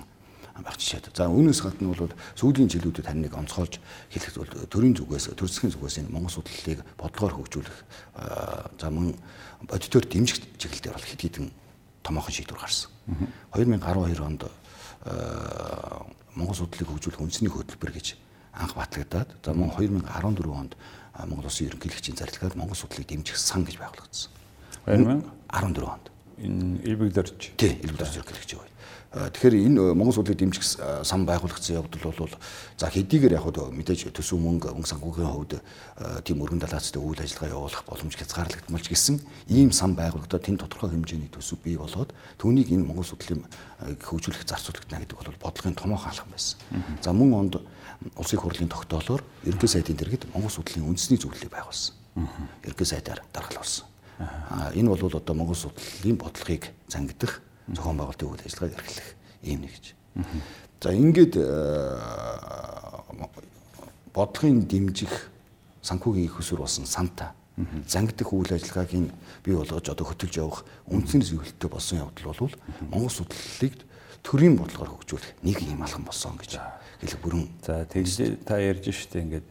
баг 0.63 0.79
жишээд. 0.79 1.11
За 1.11 1.27
үүнээс 1.27 1.59
гадна 1.59 1.91
бол 1.91 2.15
сүүлийн 2.39 2.71
жилүүдэд 2.71 3.05
харин 3.11 3.27
нэг 3.27 3.35
онцгойлж 3.35 3.75
хэлэх 4.07 4.33
бол 4.39 4.51
төрийн 4.71 4.95
зүгээс 4.95 5.35
төр 5.35 5.51
засгийн 5.51 5.75
зүгээс 5.75 5.99
энэ 5.99 6.13
Монгол 6.15 6.31
судлалыг 6.31 6.79
бодлогоор 6.95 7.35
хөгжүүлэх 7.43 7.77
за 8.79 8.87
мөн 8.87 9.19
бодитоор 9.67 10.05
дэмжих 10.07 10.39
чиглэлээр 10.55 10.95
бол 10.95 11.09
хэд 11.11 11.21
хэдэн 11.27 11.47
томоохон 12.07 12.31
шийдвэр 12.31 12.59
гарсан. 12.63 12.89
2012 13.51 14.23
онд 14.23 14.41
Монгол 16.39 16.55
судлалыг 16.55 16.87
хөгжүүлэх 16.87 17.19
үндэсний 17.19 17.51
хөтөлбөр 17.51 17.91
гэж 17.91 18.15
анх 18.55 18.79
батлагдаад 18.79 19.29
за 19.43 19.51
мөн 19.51 19.75
2014 19.75 20.55
онд 20.55 20.79
Монгол 21.27 21.51
Улсын 21.51 21.67
ерөнхийлөгчийн 21.67 22.15
зарлагаар 22.15 22.55
Монгол 22.55 22.79
судлалыг 22.79 23.07
дэмжих 23.07 23.35
сан 23.35 23.67
гэж 23.67 23.75
байгуулагдсан. 23.79 24.31
2014 24.87 25.83
онд. 25.83 26.14
Энэ 26.39 26.83
Илбэгдэрч. 26.83 27.55
Тий, 27.55 27.79
Илбэгдэрч 27.83 28.19
ерөнхийлөгч 28.19 28.51
байв. 28.55 28.75
Тэгэхээр 29.15 29.55
энэ 29.71 29.95
Монгол 29.95 30.11
судлалыг 30.11 30.43
дэмжих 30.43 30.59
сан 30.59 31.23
байгуулагдсан 31.23 31.79
явдал 31.79 32.11
бол 32.11 32.35
за 32.75 32.91
хэдийгээр 32.91 33.39
яг 33.39 33.47
хөө 33.47 33.71
мэдээж 33.71 34.11
төсөв 34.11 34.43
мөнгө 34.43 34.75
өнгө 34.75 34.91
санхүүгийн 34.91 35.31
хувьд 35.31 35.53
тийм 36.27 36.43
өргөн 36.43 36.59
далаацтай 36.59 36.99
үйл 36.99 37.23
ажиллагаа 37.23 37.55
явуулах 37.55 37.87
боломж 37.87 38.11
хязгаарлагдмалч 38.11 38.91
гэсэн 38.91 39.23
ийм 39.55 39.71
сан 39.71 39.95
байгуулагдаад 39.95 40.43
тэн 40.43 40.59
тодорхой 40.59 40.91
хэмжээний 40.91 41.31
төсөв 41.31 41.63
бий 41.63 41.79
болоод 41.79 42.11
түүнийг 42.35 42.75
энэ 42.75 42.83
Монгол 42.83 43.07
судлалын 43.07 43.47
хөгжүүлэх 44.03 44.43
зарцуулагдана 44.43 45.07
гэдэг 45.07 45.15
бол 45.15 45.39
бодлогын 45.47 45.79
томоохон 45.79 46.11
алхам 46.11 46.29
байсан. 46.35 46.59
За 46.99 47.15
мөн 47.15 47.31
онд 47.39 47.55
улсын 48.19 48.39
хурлын 48.43 48.67
тогтоолоор 48.67 49.23
ерөнхий 49.47 49.71
сайдын 49.71 49.95
дэргэд 49.95 50.27
Монгол 50.35 50.51
судлалын 50.51 50.91
үндэсний 50.91 51.15
зөвлөлийг 51.15 51.55
байгуулсан. 51.55 51.95
Ерөнхий 52.67 52.83
сайдаар 52.83 53.23
даргалуулсан. 53.31 53.94
Энэ 54.75 54.89
бол 54.89 54.99
одоо 55.01 55.35
Монгол 55.35 55.55
судлалын 55.55 56.17
бодлогыг 56.17 56.71
зангидах 56.87 57.41
зохион 57.67 57.97
байгуулалтын 57.97 58.29
үйл 58.29 58.45
ажиллагааг 58.45 58.79
эрхлэх 58.79 59.07
ийм 59.43 59.61
нэг 59.61 59.71
гэж. 59.75 59.85
За 60.81 60.93
ингээд 60.93 61.35
э, 61.35 61.45
бодлогын 64.13 64.67
дэмжих 64.69 65.31
санхүүгийн 65.81 66.29
их 66.29 66.39
өсвөр 66.39 66.61
болсон 66.61 66.85
санта 66.85 67.33
зангидах 67.87 68.33
үйл 68.33 68.53
ажиллагаагийн 68.53 69.11
бий 69.43 69.55
болгож 69.55 69.89
одоо 69.89 70.05
хөтөлж 70.05 70.35
явах 70.37 70.65
үндсэн 70.91 71.23
зөвлөлтөй 71.23 71.69
болсон 71.71 71.99
явдал 72.03 72.35
бол 72.35 72.55
Монгол 72.91 73.09
судлалыг 73.09 73.75
төрийн 74.23 74.57
бодлогоор 74.59 74.91
хөгжүүлэх 74.99 75.39
нэг 75.41 75.57
юм 75.63 75.81
алхам 75.81 76.03
болсон 76.03 76.35
гэж 76.35 76.59
хэлэх 76.99 77.19
бүрэн. 77.23 77.47
За 77.63 77.85
тэгж 77.87 78.43
та 78.43 78.59
ярьж 78.59 78.91
штэ 78.91 79.23
ингээд 79.23 79.47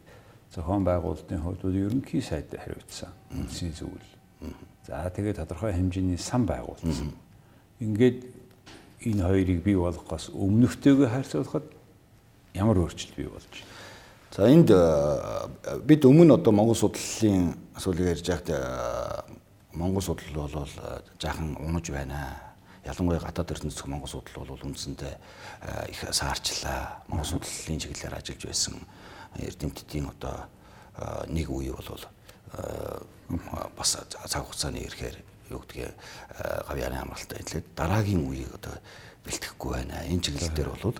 зохион 0.52 0.84
байгуулалтын 0.84 1.40
хувьд 1.40 1.64
ерөнхий 1.64 2.20
сайд 2.20 2.52
хариуцсан 2.52 3.10
үндсийн 3.32 3.72
зөвлөл. 3.72 4.12
За 4.86 5.10
тэгээд 5.10 5.40
тодорхой 5.40 5.72
хэмжээний 5.72 6.18
сан 6.18 6.46
байгуулсан. 6.46 7.12
Ингээд 7.80 8.24
энэ 9.04 9.22
хоёрыг 9.24 9.62
бий 9.64 9.76
болгохоос 9.76 10.32
өмнөхтэйгээ 10.32 11.08
харьцуулахад 11.08 11.66
ямар 12.54 12.78
өөрчлөлт 12.78 13.16
бий 13.16 13.28
болж 13.28 13.48
байна? 13.48 13.72
За 14.34 14.50
энд 14.50 14.66
э, 14.66 15.78
бид 15.86 16.02
өмнө 16.04 16.34
одоо 16.34 16.50
Монгол 16.50 16.74
судлалын 16.74 17.54
асуулыг 17.78 18.18
ярьж 18.18 18.26
байхад 18.26 18.50
э, 18.50 18.58
Монгол 19.78 20.02
судлал 20.02 20.50
бол 20.50 20.66
э, 20.66 21.00
жаахан 21.22 21.54
унаж 21.62 21.86
байна. 21.90 22.34
Ялангуяа 22.82 23.22
гадаад 23.22 23.54
ертөнцийн 23.54 23.90
Монгол 23.94 24.10
судлал 24.10 24.42
бол 24.42 24.66
үндсэндээ 24.66 25.14
их 25.88 26.00
саарчлаа. 26.10 27.06
Монгол 27.06 27.30
судлалын 27.38 27.78
чиглэлээр 27.78 28.18
ажиллаж 28.18 28.42
байсан 28.42 28.74
эрдэмтдийн 29.38 30.10
одоо 30.10 30.50
нэг 31.30 31.48
үе 31.54 31.70
бол 31.70 32.02
бас 33.76 33.96
цаг 34.28 34.44
хугацааны 34.44 34.84
ирэхээр 34.84 35.16
юу 35.50 35.60
гэдгийг 35.64 35.94
гавьяаны 36.68 36.96
амралтай 37.00 37.38
хэлээд 37.40 37.66
дараагийн 37.76 38.22
үеийг 38.24 38.54
одоо 38.54 38.76
бэлтгэхгүй 39.24 39.70
байна. 39.72 40.04
Энэ 40.08 40.22
чиглэл 40.22 40.52
дээр 40.52 40.70
бол 40.72 40.98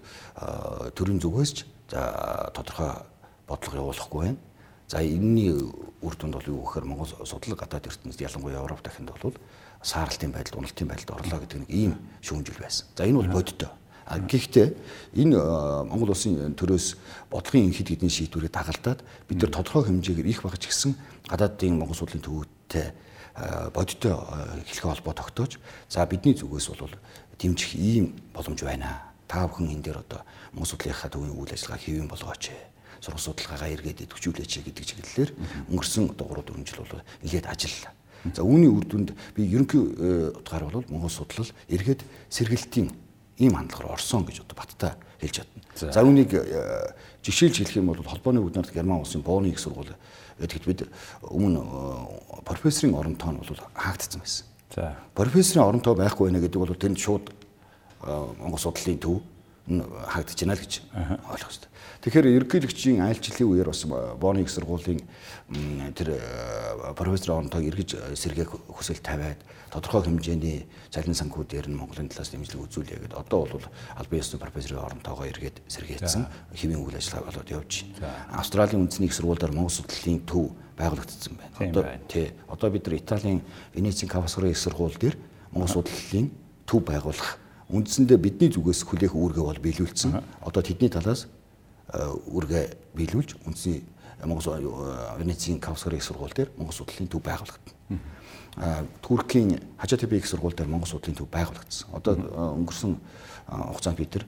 төрийн 0.96 1.20
зүгээс 1.20 1.52
ч 1.52 1.58
за 1.90 2.50
тодорхой 2.54 3.04
бодлого 3.48 3.76
явуулахгүй 3.76 4.20
байна. 4.24 4.40
За 4.88 5.00
энэний 5.00 5.52
үр 5.52 6.14
дүнд 6.16 6.34
бол 6.36 6.48
юу 6.48 6.64
гэхээр 6.64 6.84
Монгол 6.84 7.08
судлал 7.24 7.56
гадаад 7.56 7.88
ертөнцид 7.88 8.20
ялангуяа 8.20 8.60
Европ 8.60 8.84
дахинд 8.84 9.12
бол 9.12 9.36
сааралтын 9.84 10.32
байдалд, 10.32 10.60
уналтын 10.60 10.88
байдалд 10.88 11.10
орлоо 11.12 11.40
гэдэг 11.40 11.58
нэг 11.64 11.70
ийм 11.72 11.92
шүүмжил 12.20 12.60
байсан. 12.60 12.88
За 12.96 13.04
энэ 13.04 13.20
бол 13.20 13.40
бодиттой. 13.40 13.68
А 14.04 14.20
гэхдээ 14.20 14.68
энэ 15.16 15.36
Монгол 15.88 16.12
улсын 16.12 16.52
төрөөс 16.52 16.96
бодлогын 17.32 17.72
хэд 17.72 17.96
хэдэн 17.96 18.12
шийдвэрийг 18.12 18.52
дагалдаад 18.52 19.00
бид 19.28 19.38
нар 19.40 19.52
тодорхой 19.52 19.88
хэмжээгээр 19.88 20.28
их 20.28 20.44
багч 20.44 20.68
гисэн 20.68 20.92
гадаадын 21.24 21.80
Монгол 21.80 21.96
судлалын 21.96 22.20
төвөдтэй 22.20 22.92
бодиттой 23.72 24.12
хэлхээ 24.68 24.90
холбоо 24.92 25.14
тогтоож 25.16 25.56
за 25.88 26.04
бидний 26.04 26.36
зүгээс 26.36 26.68
бол 26.76 26.92
дэмжих 27.40 27.74
ийм 27.74 28.12
боломж 28.36 28.60
байна. 28.60 29.10
Та 29.24 29.48
бүхэн 29.48 29.72
энэ 29.72 29.84
дээр 29.88 30.04
одоо 30.04 30.20
Монгол 30.52 30.68
судлалынхаа 30.68 31.08
төвийн 31.08 31.32
үйл 31.32 31.56
ажиллагаа 31.56 31.80
хийвэн 31.80 32.08
болгооч 32.12 32.52
сурах 33.00 33.20
судалгаагаа 33.20 33.72
эргээд 33.72 34.04
идэвхжүүлээч 34.04 34.52
гэдэг 34.64 34.84
чиглэлээр 34.84 35.30
өнгөрсөн 35.68 36.12
одоо 36.12 36.44
3 36.44 36.56
4 36.56 36.64
жил 36.64 36.84
бол 36.84 37.04
илгээд 37.24 37.46
ажиллалаа. 37.48 37.92
За 38.32 38.40
үүний 38.40 38.70
үр 38.72 38.84
дүнд 38.88 39.12
би 39.36 39.44
ерөнхий 39.44 39.84
э, 40.00 40.32
утгаар 40.32 40.72
бол 40.72 40.84
Монгол 40.88 41.12
судлал 41.12 41.50
эргээд 41.68 42.00
сэргэлтийн 42.32 42.88
ийм 43.38 43.54
хандлагаар 43.56 43.94
орсон 43.98 44.24
гэж 44.24 44.44
одоо 44.44 44.56
баттай 44.56 44.92
хэлж 45.20 45.34
чадна. 45.42 45.62
За 45.92 46.02
үүнийг 46.02 46.34
э, 46.34 46.94
жишээлж 47.22 47.58
хэлэх 47.58 47.76
юм 47.80 47.90
бол 47.90 48.02
холбооны 48.02 48.40
үүднэрт 48.44 48.74
Герман 48.74 49.02
улсын 49.02 49.22
Бонны 49.22 49.50
их 49.50 49.58
сургууль 49.58 49.94
гэдэгт 50.38 50.66
бид 50.66 50.80
өмнө 51.22 51.60
э, 51.60 52.42
профессорын 52.46 52.94
оронтоо 52.94 53.32
нь 53.32 53.40
бол 53.42 53.60
хаагдсан 53.74 54.20
байсан. 54.20 54.46
За 54.74 54.94
профессорын 55.14 55.68
оронтоо 55.68 55.94
байхгүй 55.94 56.30
байна 56.30 56.42
гэдэг 56.42 56.58
бол 56.58 56.74
тэнд 56.74 56.98
шууд 56.98 57.32
Монгол 58.04 58.60
судлалын 58.60 58.98
төв 59.02 59.22
хаагдаж 59.66 60.38
байна 60.38 60.54
л 60.54 60.62
гэж 60.62 60.72
ойлгох 60.94 61.50
хэрэгтэй. 61.50 61.70
Тэгэхээр 62.04 62.36
ерөнхийлөгчийн 62.36 63.00
айлчлалын 63.00 63.48
үеэр 63.48 63.72
бас 63.72 63.88
Бооны 63.88 64.44
их 64.44 64.52
сургуулийн 64.52 65.00
тэр 65.96 66.20
профессор 66.92 67.40
Онтог 67.40 67.64
эргэж 67.64 68.12
сэргээх 68.12 68.52
хүсэл 68.68 69.00
тавиад 69.00 69.40
тодорхой 69.72 70.12
хэмжээний 70.12 70.68
цалин 70.92 71.16
санхүүдээр 71.16 71.72
нь 71.72 71.80
Монголын 71.80 72.12
талаас 72.12 72.28
дэмжлэг 72.28 72.60
үзүүлээ 72.60 73.08
гэдэг. 73.08 73.16
Одоо 73.16 73.48
бол 73.48 73.64
албан 73.96 74.20
ёсны 74.20 74.36
профессорын 74.36 74.84
оронтойгоо 74.84 75.32
эргээд 75.32 75.64
сэргээсэн 75.64 76.28
хэвийн 76.52 76.84
үйл 76.84 76.92
ажиллагаа 77.00 77.32
болоод 77.32 77.48
явж 77.48 77.88
байна. 77.96 78.36
Австралийн 78.36 78.84
үндэсний 78.84 79.08
их 79.08 79.16
сургуульд 79.16 79.48
Монгол 79.48 79.72
судлалын 79.72 80.20
төв 80.28 80.52
байгуулагдсан 80.76 81.32
байна. 81.40 81.56
Одоо 81.72 81.84
тий. 82.04 82.36
Одоо 82.52 82.68
бид 82.68 82.84
нар 82.84 83.00
Италийн 83.00 83.40
Венецийн 83.72 84.12
Кавасрын 84.12 84.52
их 84.52 84.60
сургууль 84.60 84.92
дээр 85.00 85.16
Монгол 85.56 85.80
судлалын 85.80 86.28
төв 86.68 86.84
байгуулах 86.84 87.40
үндсэндээ 87.72 88.20
бидний 88.20 88.52
зүгээс 88.52 88.84
хүлээх 88.84 89.16
үүргээ 89.16 89.40
бол 89.40 89.64
биелүүлсэн. 89.64 90.20
Одоо 90.44 90.60
тэдний 90.60 90.92
талаас 90.92 91.32
үргэ 91.92 92.76
биелүүлж 92.96 93.36
үндсний 93.44 93.84
Монгол 94.24 94.56
Венецийн 95.18 95.60
Кавсгарын 95.60 95.98
их 95.98 96.04
сургууль 96.04 96.32
дээр 96.32 96.50
Монгол 96.56 96.72
судлалын 96.74 97.08
төв 97.08 97.22
байгуулагдана. 97.22 98.00
Туркийн 99.02 99.60
Хажатепе 99.78 100.16
их 100.16 100.26
сургууль 100.26 100.54
дээр 100.54 100.68
Монгол 100.68 100.88
судлалын 100.88 101.18
төв 101.18 101.28
байгуулагдсан. 101.28 101.92
Одоо 101.92 102.14
өнгөрсөн 102.56 102.96
хугацаанд 103.46 103.98
бид 103.98 104.14
нар 104.14 104.24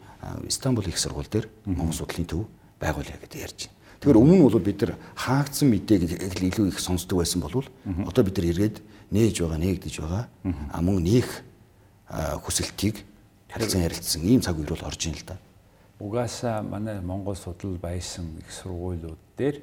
Стамбул 0.51 0.85
их 0.85 0.99
сургууль 0.99 1.29
дээр 1.31 1.49
Монгол 1.65 1.95
судлалын 1.95 2.27
төв 2.27 2.47
байгуулъя 2.81 3.17
гэдэг 3.23 3.41
ярьж 3.41 3.61
байна. 3.67 3.77
Тэгэхээр 4.01 4.21
өмнө 4.21 4.37
нь 4.37 4.45
бол 4.45 4.61
бид 4.61 4.81
нар 4.85 4.93
хаагдсан 5.17 5.73
мэдээг 5.73 6.37
илүү 6.37 6.69
их 6.69 6.81
сонсдог 6.81 7.25
байсан 7.25 7.41
бол 7.41 7.65
одоо 8.05 8.25
бид 8.25 8.37
нар 8.37 8.53
эргээд 8.53 8.83
нээж 9.11 9.41
байгаа, 9.41 9.57
нээгдэж 9.57 9.95
байгаа. 10.05 10.29
А 10.45 10.79
мөн 10.85 11.01
нээх 11.01 11.41
хүсэлтийг 12.45 13.01
харилцан 13.49 13.89
ярилцсан 13.89 14.21
ийм 14.29 14.45
цаг 14.45 14.61
үе 14.61 14.69
бол 14.69 14.85
орж 14.85 15.01
ийн 15.09 15.17
л 15.17 15.25
да 15.25 15.41
угаасаа 15.99 16.63
манай 16.63 17.01
Монгол 17.01 17.37
судлал 17.37 17.77
байсан 17.77 18.37
их 18.39 18.53
сургуулиуд 18.53 19.19
дээр 19.37 19.63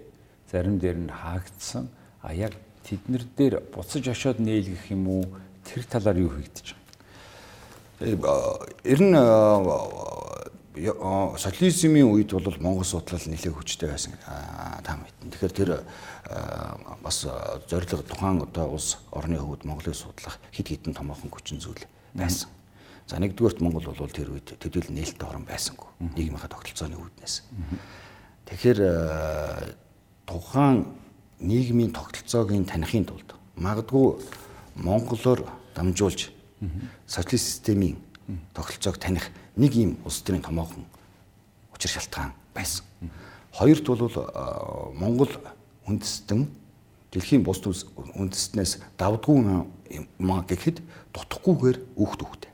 зарим 0.52 0.80
дээр 0.80 0.98
нь 0.98 1.10
хаагдсан 1.10 1.90
а 2.22 2.34
яг 2.34 2.54
тэднэр 2.84 3.24
дээр 3.38 3.60
буцаж 3.74 4.08
очиод 4.08 4.40
нээлгэх 4.40 4.92
юм 4.92 5.08
уу 5.08 5.26
тэр 5.64 5.84
талаар 5.86 6.18
юу 6.18 6.30
хийгдэж 6.30 6.76
байгаа. 8.00 8.68
Ер 8.84 9.02
нь 9.02 9.14
социализмын 11.38 12.10
үед 12.10 12.34
бол 12.34 12.58
Монгол 12.60 12.84
судлал 12.84 13.22
нэлээд 13.22 13.54
хүчтэй 13.54 13.90
байсан 13.90 14.18
та 14.26 14.98
мэднэ. 14.98 15.30
Тэгэхээр 15.30 15.54
тэр 15.54 15.70
бас 17.04 17.28
зорилго 17.70 18.02
тухайн 18.02 18.42
одоо 18.42 18.74
улс 18.74 18.98
орны 19.12 19.38
хөвд 19.38 19.66
Монголыг 19.70 19.94
судлах 19.94 20.42
хэд 20.50 20.74
хэдэн 20.74 20.98
томоохон 20.98 21.30
хүчин 21.30 21.62
зүйл 21.62 21.86
байсан. 22.18 22.50
За 23.08 23.20
нэгдүгээрт 23.20 23.60
Монгол 23.60 23.92
бол 23.92 24.12
тэр 24.12 24.32
үед 24.32 24.56
төдийл 24.58 24.90
нээлттэй 24.90 25.28
орн 25.28 25.44
байсангүй. 25.44 25.90
Нийгмийнхаа 26.16 26.48
тогтолцооны 26.48 26.96
үүднээс. 26.96 27.44
Тэгэхээр 28.48 28.80
э, 28.80 29.76
тухайн 30.26 30.88
нийгмийн 31.40 31.92
тогтолцоог 31.92 32.50
таних 32.66 32.92
тулд 32.92 33.36
магадгүй 33.56 34.24
монголоор 34.76 35.44
дамжуулж 35.76 36.32
социалист 37.08 37.46
системийн 37.60 37.98
тогтолцоог 38.54 38.98
таних 38.98 39.30
нэг 39.56 39.76
юм 39.76 39.98
улс 40.06 40.22
төрийн 40.22 40.44
томоохон 40.44 40.86
учир 41.76 41.92
шалтгаан 41.92 42.32
байсан. 42.54 42.86
Хоёрт 43.52 43.86
бол 43.86 44.08
э, 44.08 44.94
Монгол 44.96 45.30
үндэстэн 45.86 46.48
дэлхийн 47.12 47.44
бус 47.44 47.62
үндэстнээс 47.62 48.80
давдггүй 48.98 49.68
маа 50.18 50.42
гэхэд 50.48 50.82
дутахгүйгээр 51.14 51.78
үхт 52.00 52.22
үхтэй. 52.24 52.53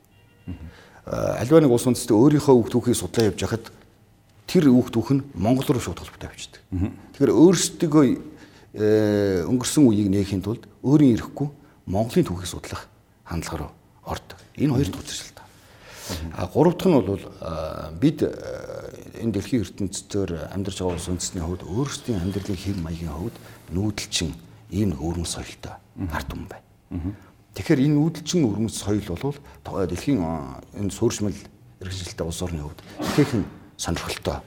Альва 1.10 1.58
нэг 1.58 1.74
улс 1.74 1.90
үндэстэн 1.90 2.14
өөрийнхөө 2.14 2.54
үг 2.54 2.70
түүхийг 2.70 2.98
судлаа 2.98 3.34
явж 3.34 3.42
хахад 3.42 3.66
тэр 4.46 4.70
үг 4.70 4.94
түүх 4.94 5.10
нь 5.18 5.26
монгол 5.34 5.66
руу 5.66 5.82
шууд 5.82 5.98
холбоотой 6.06 6.30
авчдаг. 6.30 6.62
Тэгэхээр 7.18 7.34
өөрсдөө 7.34 8.06
э, 8.78 9.42
өнгөрсөн 9.50 9.90
үеийг 9.90 10.10
нээхийн 10.14 10.46
тулд 10.46 10.70
өөрийн 10.86 11.18
ирэхгүй 11.18 11.50
монголын 11.90 12.30
түүхийг 12.30 12.50
судлах 12.50 12.86
хандлага 13.26 13.58
руу 13.58 13.72
ордог. 14.06 14.38
Энэ 14.54 14.74
хоёр 14.78 14.90
тусар 14.94 15.18
шалтгаан. 15.18 15.50
А 16.38 16.46
гурав 16.46 16.78
дахь 16.78 16.90
нь 16.90 16.98
бол 17.02 17.26
бид 17.98 18.22
э, 18.22 18.30
энэ 19.26 19.34
дэлхийн 19.34 19.66
ертөнцийн 19.66 20.54
амьдарч 20.54 20.78
байгаа 20.78 20.94
улс 20.94 21.10
үндэстний 21.10 21.42
хувьд 21.42 21.66
өөрсдийн 21.66 22.22
амьдралын 22.22 22.58
хэв 22.58 22.78
маягийн 22.78 23.14
хувьд 23.18 23.36
нүүдэлчин 23.74 24.34
ийм 24.70 24.94
өргөн 24.94 25.26
соёлтой 25.26 25.74
ард 26.14 26.30
түмэн 26.30 26.48
байна. 26.50 26.66
Тэгэхээр 27.60 27.92
энэ 27.92 28.00
үүдэлчин 28.00 28.48
өрмөц 28.48 28.88
соёл 28.88 29.04
бол 29.20 29.36
дэлхийн 29.68 30.24
энэ 30.80 30.96
суурьшмал 30.96 31.36
эрхчлэлтэй 31.84 32.24
улс 32.24 32.40
орны 32.40 32.64
хувьд 32.64 32.80
ихээхэн 33.04 33.44
сонирхолтой 33.76 34.40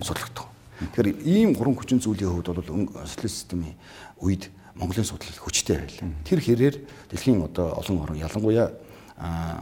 судлагдав. 0.00 0.48
Тэгэхээр 0.80 1.08
ийм 1.28 1.52
гурван 1.52 1.76
хүчин 1.76 2.00
зүйлийн 2.00 2.32
хувьд 2.32 2.56
бол 2.56 2.88
социалист 3.04 3.44
системийн 3.44 3.76
үед 4.16 4.48
Монголын 4.80 5.04
судлал 5.04 5.36
хүчтэй 5.44 5.76
байлаа. 5.76 6.08
Тэр 6.24 6.40
хэрээр 6.40 6.76
дэлхийн 7.12 7.44
одоо 7.44 7.76
олон 7.76 8.00
орн 8.00 8.16
ялангуяа 8.16 8.72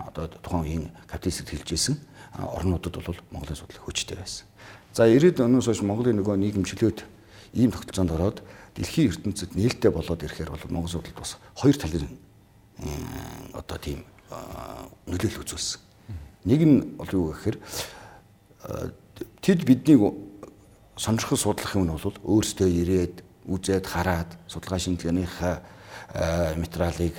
одоо 0.06 0.30
тухайн 0.38 0.62
үеийн 0.62 0.84
капиталистд 1.10 1.50
хэлжсэн 1.50 1.98
орнуудад 2.38 3.02
бол 3.02 3.18
Монголын 3.34 3.58
судлал 3.58 3.82
хүчтэй 3.82 4.14
байсан. 4.14 4.46
За 4.94 5.10
90-ад 5.10 5.42
оноос 5.42 5.66
хойш 5.66 5.82
Монголын 5.82 6.22
нөгөө 6.22 6.38
нийгэмчлөөд 6.38 7.02
ийм 7.58 7.74
тогтолцоонд 7.74 8.14
ороод 8.14 8.46
дэлхийн 8.78 9.10
ертөнцид 9.10 9.58
нээлттэй 9.58 9.90
болоод 9.90 10.22
ирэхээр 10.22 10.54
бол 10.54 10.70
Монгол 10.70 11.02
судлал 11.02 11.18
бас 11.18 11.36
хоёр 11.58 11.76
талын 11.76 12.08
одоо 13.52 13.78
тийм 13.78 14.04
нөлөөлөл 15.06 15.42
үзүүлсэн. 15.44 15.80
Нэг 16.44 16.60
нь 16.66 16.76
бол 16.98 17.12
юу 17.12 17.32
гэхээр 17.32 17.56
тэд 19.42 19.60
биднийг 19.66 20.00
сонирхол 20.96 21.38
судлах 21.38 21.76
юм 21.76 21.86
нь 21.86 21.94
бол 21.94 22.18
өөрсдөө 22.24 22.68
ирээд 22.68 23.14
үзээд 23.46 23.86
хараад 23.86 24.30
судалгаа 24.48 24.80
шинжилгээнийхээ 24.80 25.56
материалыг 26.58 27.14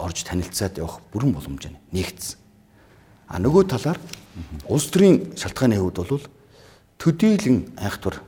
орж 0.00 0.18
танилцаад 0.24 0.78
явах 0.80 0.98
бүрэн 1.12 1.32
боломж 1.36 1.70
нь 1.70 1.78
нэгдсэн. 1.92 2.38
А 3.28 3.38
нөгөө 3.38 3.64
талаар 3.70 3.98
улс 4.66 4.86
төрийн 4.90 5.34
шалтгааны 5.38 5.78
хувьд 5.78 5.98
бол 6.02 6.24
төдийлөн 6.98 7.78
айхтвар 7.78 8.22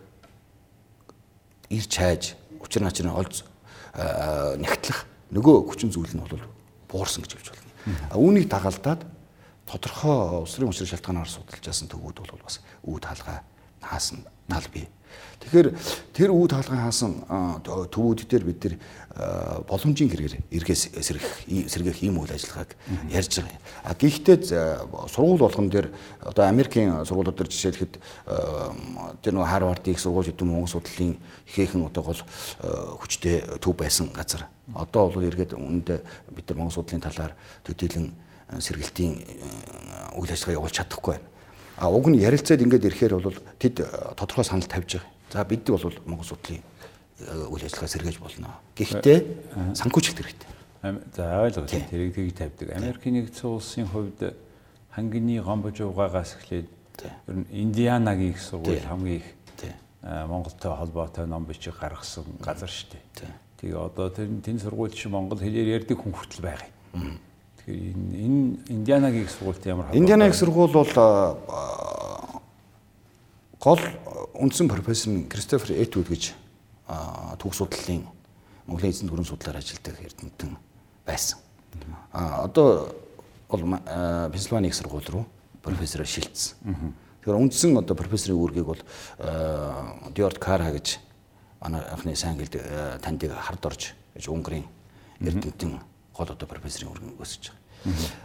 ирж 1.71 1.93
хайж 1.97 2.23
учир 2.61 2.83
начрын 2.83 3.15
олж 3.15 3.45
нэгтлэх 3.95 5.08
нөгөө 5.35 5.57
хүчин 5.69 5.93
зүйл 5.93 6.15
нь 6.17 6.23
бол 6.25 6.41
буурсан 6.89 7.25
гэж 7.25 7.33
хэлж 7.37 7.49
болно. 7.53 7.73
А 8.13 8.17
үүнийг 8.17 8.49
дагалдаад 8.49 9.05
тодорхой 9.69 10.45
улс 10.45 10.57
төрийн 10.57 10.73
учрын 10.73 10.89
шалтгаанаар 10.89 11.29
судалж 11.29 11.65
яасан 11.69 11.89
төгөөд 11.93 12.19
бол 12.25 12.41
бас 12.41 12.61
үүд 12.85 13.05
хаалга 13.05 13.45
хаасан 13.85 14.25
тал 14.49 14.69
бий. 14.73 14.89
Тэгэхээр 15.39 15.69
тэр 16.13 16.31
үе 16.35 16.49
таалгын 16.51 16.83
хаасан 16.83 17.13
төвүүд 17.65 18.27
дээр 18.27 18.45
бид 18.45 18.59
нэр 18.65 18.75
боломжийн 19.71 20.11
хэрэгээр 20.11 20.35
эргээс 20.51 20.99
сэргэх 20.99 21.47
сэргэх 21.71 22.03
ийм 22.03 22.19
үйл 22.19 22.35
ажиллагааг 22.35 22.75
ярьж 23.11 23.39
байгаа. 23.41 23.63
А 23.87 23.95
гэхдээ 23.95 24.39
сургууль 25.09 25.43
болгон 25.43 25.71
дээр 25.71 25.89
одоо 26.27 26.45
Америкийн 26.47 27.07
сургуулиуд 27.07 27.39
дээр 27.39 27.51
жишээлхэд 27.55 27.95
тэр 29.23 29.35
нэг 29.35 29.47
Харвардын 29.47 29.95
их 29.95 30.03
сургууль 30.03 30.27
хэдэн 30.27 30.47
Монгол 30.47 30.75
судлалын 30.75 31.17
ихээхэн 31.47 31.87
одоо 31.87 32.03
гол 32.03 32.23
хүчтэй 32.99 33.63
төв 33.63 33.75
байсан 33.79 34.11
газар. 34.11 34.51
Одоо 34.75 35.11
бол 35.11 35.23
эргээд 35.23 35.55
үүндээ 35.55 35.99
бид 36.35 36.47
нар 36.51 36.59
Монгол 36.59 36.77
судлалын 36.83 37.07
талаар 37.07 37.33
төдийлөн 37.63 38.11
сэргэлтийн 38.59 39.13
үйл 40.19 40.31
ажиллагаа 40.31 40.59
явуулж 40.61 40.77
чадахгүй 40.77 41.15
байна. 41.15 41.38
А 41.79 41.89
уг 41.91 42.11
нь 42.11 42.19
ярилцаад 42.19 42.59
ингээд 42.59 42.91
ирэхээр 42.91 43.15
бол 43.23 43.39
тэд 43.59 43.87
тодорхой 44.19 44.45
санал 44.45 44.67
тавьж 44.67 44.99
байгаа. 44.99 45.11
За 45.31 45.45
бид 45.45 45.63
бол 45.71 45.95
Монгол 46.07 46.27
судлалын 46.27 46.63
э, 47.23 47.47
үйл 47.47 47.63
ажиллагаа 47.63 47.93
сэргээж 47.95 48.19
болно. 48.19 48.59
Гэхдээ 48.75 49.19
санхүүч 49.79 50.07
хэрэгтэй. 50.11 50.49
За 51.15 51.43
ойлгоо. 51.47 51.71
Тэрийг 51.71 52.15
тгий 52.15 52.35
тавьдаг. 52.35 52.75
Америкийн 52.75 53.15
нэгдсэн 53.23 53.47
улсын 53.47 53.87
хувьд 53.87 54.35
хангины 54.91 55.39
гомбож 55.39 55.79
угаагаас 55.79 56.35
эхлээд 56.39 56.67
ер 57.31 57.35
нь 57.35 57.47
Индианагийн 57.55 58.35
их 58.35 58.43
сургууль 58.43 58.83
хамгийн 58.83 59.23
их 59.23 59.29
Монголтой 60.03 60.77
холбоотой 60.77 61.27
ном 61.27 61.45
бичиг 61.45 61.79
гаргасан 61.79 62.25
газар 62.43 62.71
шүү 62.71 62.91
дээ. 62.91 63.31
Тэгээ 63.59 63.79
одоо 63.79 64.11
тэр 64.11 64.31
тэн 64.43 64.59
сургууль 64.59 64.95
чи 64.95 65.09
Монгол 65.09 65.39
хэлээр 65.39 65.83
ярьдаг 65.83 65.99
хүн 65.99 66.15
хүртэл 66.15 66.43
байгаа 66.43 66.71
юм. 66.95 67.19
Тэгэхээр 67.69 67.93
энэ 68.17 68.57
Индианагийн 68.73 69.29
сургуульд 69.29 69.67
ямар 69.67 69.93
Индианагийн 69.93 70.33
их 70.33 70.41
сургууль 70.41 70.73
бол 70.73 70.89
гол 73.61 73.81
үндсэн 74.41 74.69
профессор 74.73 75.13
нь 75.13 75.29
Кристофер 75.29 75.77
Этвуд 75.77 76.09
гэж 76.09 76.33
түүх 77.37 77.53
судлалын 77.53 78.09
Монголын 78.65 78.89
эзэн 78.89 79.13
төрийн 79.13 79.29
судлаар 79.29 79.61
ажилладаг 79.61 80.01
эрдэмтэн 80.01 80.57
байсан. 81.05 81.39
А 82.13 82.49
одоо 82.49 82.97
бол 83.53 83.61
Пенсильвани 84.33 84.69
их 84.69 84.75
сургууль 84.75 85.05
руу 85.13 85.27
профессороор 85.61 86.09
шилжсэн. 86.09 86.57
Тэгэхээр 87.21 87.37
үндсэн 87.37 87.77
одоо 87.77 87.93
профессорын 87.93 88.41
үүргийг 88.41 88.65
бол 88.65 88.81
Диорд 90.17 90.41
Кара 90.41 90.73
гэж 90.73 91.05
анхны 91.61 92.17
сайн 92.17 92.41
гэлд 92.41 92.57
тандыг 93.05 93.37
хард 93.37 93.61
орж 93.67 93.93
гэж 94.17 94.33
Унгарын 94.33 94.65
эрдэмтэн 95.21 95.98
гол 96.19 96.35
одоо 96.35 96.49
профессорын 96.51 96.91
үүргийг 96.91 97.23
өсөж 97.23 97.55
байгаа. 97.55 97.69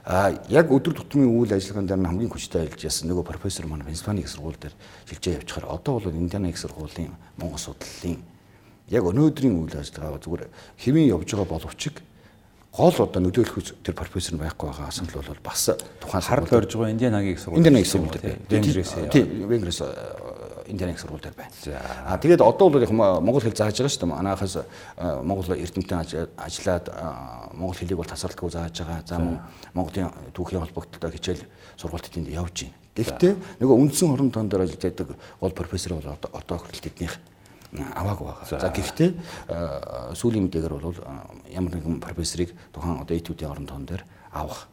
А 0.06 0.34
яг 0.50 0.72
өдөр 0.74 0.98
тутмын 0.98 1.30
үйл 1.30 1.54
ажиллагаан 1.54 1.86
дээр 1.86 2.02
нь 2.02 2.10
хамгийн 2.10 2.34
хүчтэй 2.34 2.66
ажиллаж 2.66 2.84
ясан 2.90 3.10
нөгөө 3.14 3.24
профессор 3.30 3.70
маань 3.70 3.86
Пенсильвани 3.86 4.26
их 4.26 4.30
сургууль 4.34 4.58
дээр 4.58 4.74
шилжээ 5.06 5.38
явчихаар. 5.46 5.70
Одоо 5.70 6.02
бол 6.02 6.10
Индиана 6.10 6.50
их 6.50 6.58
сургуулийн 6.58 7.14
Монгол 7.38 7.62
судлалын 7.62 8.18
яг 8.90 9.04
өнөөдрийн 9.06 9.54
үйл 9.54 9.78
ажиллагаа 9.78 10.18
зүгээр 10.18 10.50
хэвэн 10.82 11.06
явж 11.14 11.30
байгаа 11.38 11.54
боловч 11.54 11.82
гол 12.74 12.98
одоо 12.98 13.22
нөлөөлөх 13.22 13.86
тэр 13.86 13.94
профессор 13.94 14.42
байхгүй 14.42 14.74
байгаа 14.74 14.90
асал 14.90 15.06
бол 15.14 15.46
бас 15.46 15.70
тухайн 16.02 16.26
хард 16.26 16.50
орж 16.50 16.74
байгаа 16.74 16.92
Индианагийн 16.98 17.38
сургууль 17.38 17.62
Индиана 17.62 17.80
их 17.80 17.88
сургууль 17.88 18.18
тийм. 19.14 19.46
Венгрээс 19.46 19.82
Индианагийн 20.68 21.02
сургууль 21.02 21.22
дээр 21.22 21.36
байна. 21.36 21.52
А 22.08 22.18
тэгээд 22.18 22.42
одоо 22.42 22.70
бол 22.70 22.82
яг 22.82 22.92
монгол 22.92 23.42
хэл 23.42 23.56
зааж 23.56 23.78
байгаа 23.78 23.92
шүү 23.92 24.08
дээ. 24.08 24.20
Анаахаас 24.20 24.56
монгол 25.24 25.48
эрдэмтэн 25.52 26.00
ажиллаад 26.38 26.86
монгол 27.54 27.78
хэлийг 27.78 27.98
бол 28.00 28.08
тасралтгүй 28.08 28.50
зааж 28.52 28.76
байгаа. 28.80 29.02
За 29.06 29.20
мөн 29.20 29.40
Монголын 29.74 30.12
түүхийн 30.34 30.64
холбогдлоо 30.64 31.12
хичээл 31.12 31.44
сургуультад 31.78 32.18
энд 32.18 32.30
явж 32.32 32.68
байна. 32.68 32.78
Гэхдээ 32.94 33.34
нөгөө 33.58 33.78
үндсэн 33.82 34.10
хорон 34.14 34.30
тоон 34.30 34.50
дээр 34.50 34.70
ажиллаж 34.70 34.84
байдаг 34.86 35.08
гол 35.42 35.54
профессор 35.58 35.98
бол 35.98 36.14
одоо 36.14 36.58
хүртэл 36.62 36.86
тэднийх 36.94 37.18
аваагүй 37.74 38.26
байгаа. 38.30 38.62
За 38.62 38.70
гэхдээ 38.70 39.10
сүүлийн 40.14 40.46
мэдээгээр 40.46 40.74
бол 40.78 40.94
ямар 41.50 41.74
нэгэн 41.74 41.98
профессорыг 41.98 42.54
тухайн 42.70 43.02
одоо 43.02 43.18
этүүдийн 43.18 43.50
орон 43.50 43.66
тоон 43.66 43.86
дээр 43.90 44.06
авах 44.30 44.70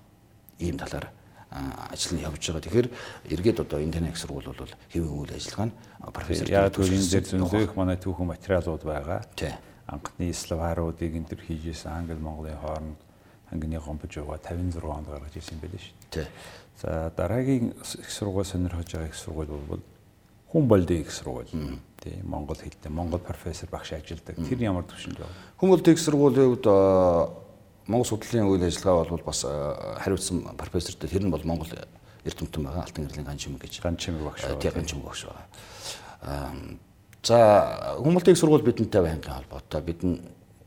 ийм 0.61 0.77
талаар 0.77 1.09
ажил 1.51 2.15
нь 2.15 2.23
явж 2.23 2.39
байгаа. 2.39 2.63
Тэгэхээр 2.63 2.89
эргээд 3.35 3.61
одоо 3.61 3.83
интернет 3.83 4.17
сургууль 4.17 4.47
бол 4.47 4.71
хэвэн 4.95 5.11
үйл 5.11 5.35
ажиллагаа 5.35 5.67
нь 5.67 5.75
профессор 6.15 6.51
яг 6.51 6.79
энэ 6.79 7.11
дээр 7.11 7.27
зөндөө 7.27 7.63
их 7.67 7.75
манай 7.75 7.99
түүхэн 7.99 8.31
материалууд 8.31 8.83
байгаа. 8.87 9.27
Тий. 9.35 9.55
Анхны 9.91 10.31
словаруудыг 10.31 11.11
энэ 11.11 11.27
төр 11.27 11.43
хийжсэн 11.43 11.91
англи 11.91 12.15
монголын 12.15 12.55
хооронд 12.63 12.99
ангины 13.51 13.83
гомбож 13.83 14.15
байгаа 14.15 14.39
56 14.39 14.79
онд 14.87 15.09
гаргаж 15.11 15.35
ирсэн 15.35 15.59
юм 15.59 15.63
байлээ 15.67 15.83
шүү. 15.83 15.97
Тий. 16.15 16.27
За 16.79 17.13
дараагийн 17.17 17.75
их 17.75 18.11
сургууль 18.11 18.47
сонирхож 18.47 18.87
байгаа 18.87 19.11
их 19.11 19.19
сургууль 19.19 19.51
бол 19.51 19.83
болдын 20.55 21.03
их 21.03 21.11
сургууль. 21.11 21.51
Тий. 21.99 22.23
Монгол 22.23 22.57
хэлтэй 22.57 22.91
Монгол 22.95 23.19
профессор 23.19 23.69
багш 23.71 23.93
ажилладаг. 23.93 24.39
Тэр 24.39 24.63
ямар 24.63 24.87
төвшөнд 24.87 25.19
байна? 25.19 25.35
Болдын 25.59 25.95
их 25.95 26.01
сургуулийн 26.01 26.55
хувьд 26.55 26.67
Монгол 27.91 28.07
судлалын 28.07 28.47
үйл 28.47 28.63
ажиллагаа 28.63 29.11
бол 29.11 29.27
бас 29.27 29.43
хариуцсан 29.43 30.55
профессортэй 30.55 31.11
тэр 31.11 31.27
нь 31.27 31.35
бол 31.35 31.43
Монгол 31.43 31.75
эрдэмтэн 32.23 32.63
байгаа 32.63 32.87
Алтан 32.87 33.07
гэрлийн 33.11 33.27
ганчим 33.27 33.59
гэж 33.59 33.83
ганчим 33.83 34.23
багш 34.23 34.47
байгаа. 34.47 34.63
Тийм 34.63 34.75
ганчим 34.79 35.03
багш 35.03 35.27
байгаа. 35.27 35.47
За 37.27 37.39
хүмүүстийн 37.99 38.39
сургууль 38.39 38.63
бидэнтэй 38.63 39.03
байнгын 39.03 39.35
холбоотой 39.43 39.83
бидний 39.83 40.23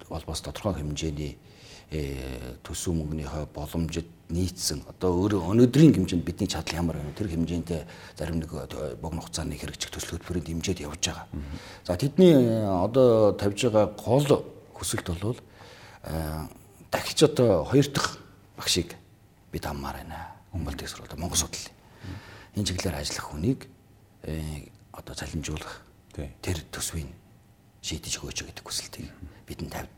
бол 0.10 0.24
бас 0.28 0.42
тодорхой 0.42 0.76
хэмжээний 0.84 1.38
төсөв 2.66 2.94
мөнгөнийхөө 2.98 3.48
боломжид 3.54 4.10
нийцсэн 4.34 4.82
одоо 4.90 5.14
өөрөө 5.24 5.54
өнөөдрийн 5.54 5.94
хэмжээнд 5.94 6.26
бидний 6.26 6.50
чадал 6.50 6.82
ямар 6.82 6.98
байна 6.98 7.14
тэр 7.14 7.30
хэмжээндээ 7.30 7.82
зарим 8.18 8.42
нэг 8.42 8.52
богино 8.98 9.22
хугацааны 9.22 9.54
хэрэгжих 9.56 9.94
төсөл 9.94 10.18
хөтөлбөрөнд 10.18 10.48
дэмжиж 10.50 10.82
явж 10.82 11.06
байгаа. 11.06 11.28
За 11.86 11.94
тэдний 11.98 12.34
одоо 12.66 13.38
тавьж 13.38 13.70
байгаа 13.70 13.94
гол 13.94 14.26
хүсэлт 14.74 15.08
бол 15.22 15.38
дахиж 16.94 17.24
одоо 17.26 17.66
хоёр 17.66 17.88
дахь 17.90 18.18
багшийг 18.58 18.96
бид 19.52 19.66
аммаар 19.66 19.98
байна. 19.98 20.30
Монголд 20.54 20.80
сургууль 20.86 21.18
Монгол 21.18 21.38
судлал. 21.38 21.74
Энэ 22.56 22.66
чиглэлээр 22.66 23.02
ажиллах 23.02 23.26
хүнийг 23.26 23.68
э, 24.22 24.70
одоо 24.94 25.16
залинжуулах 25.16 25.82
тэр 26.14 26.62
төсвийг 26.70 27.10
шийдэж 27.82 28.22
өгөөч 28.22 28.40
гэдэг 28.46 28.64
хүсэлтийг 28.64 29.10
бидэнд 29.50 29.74
тавьд. 29.74 29.98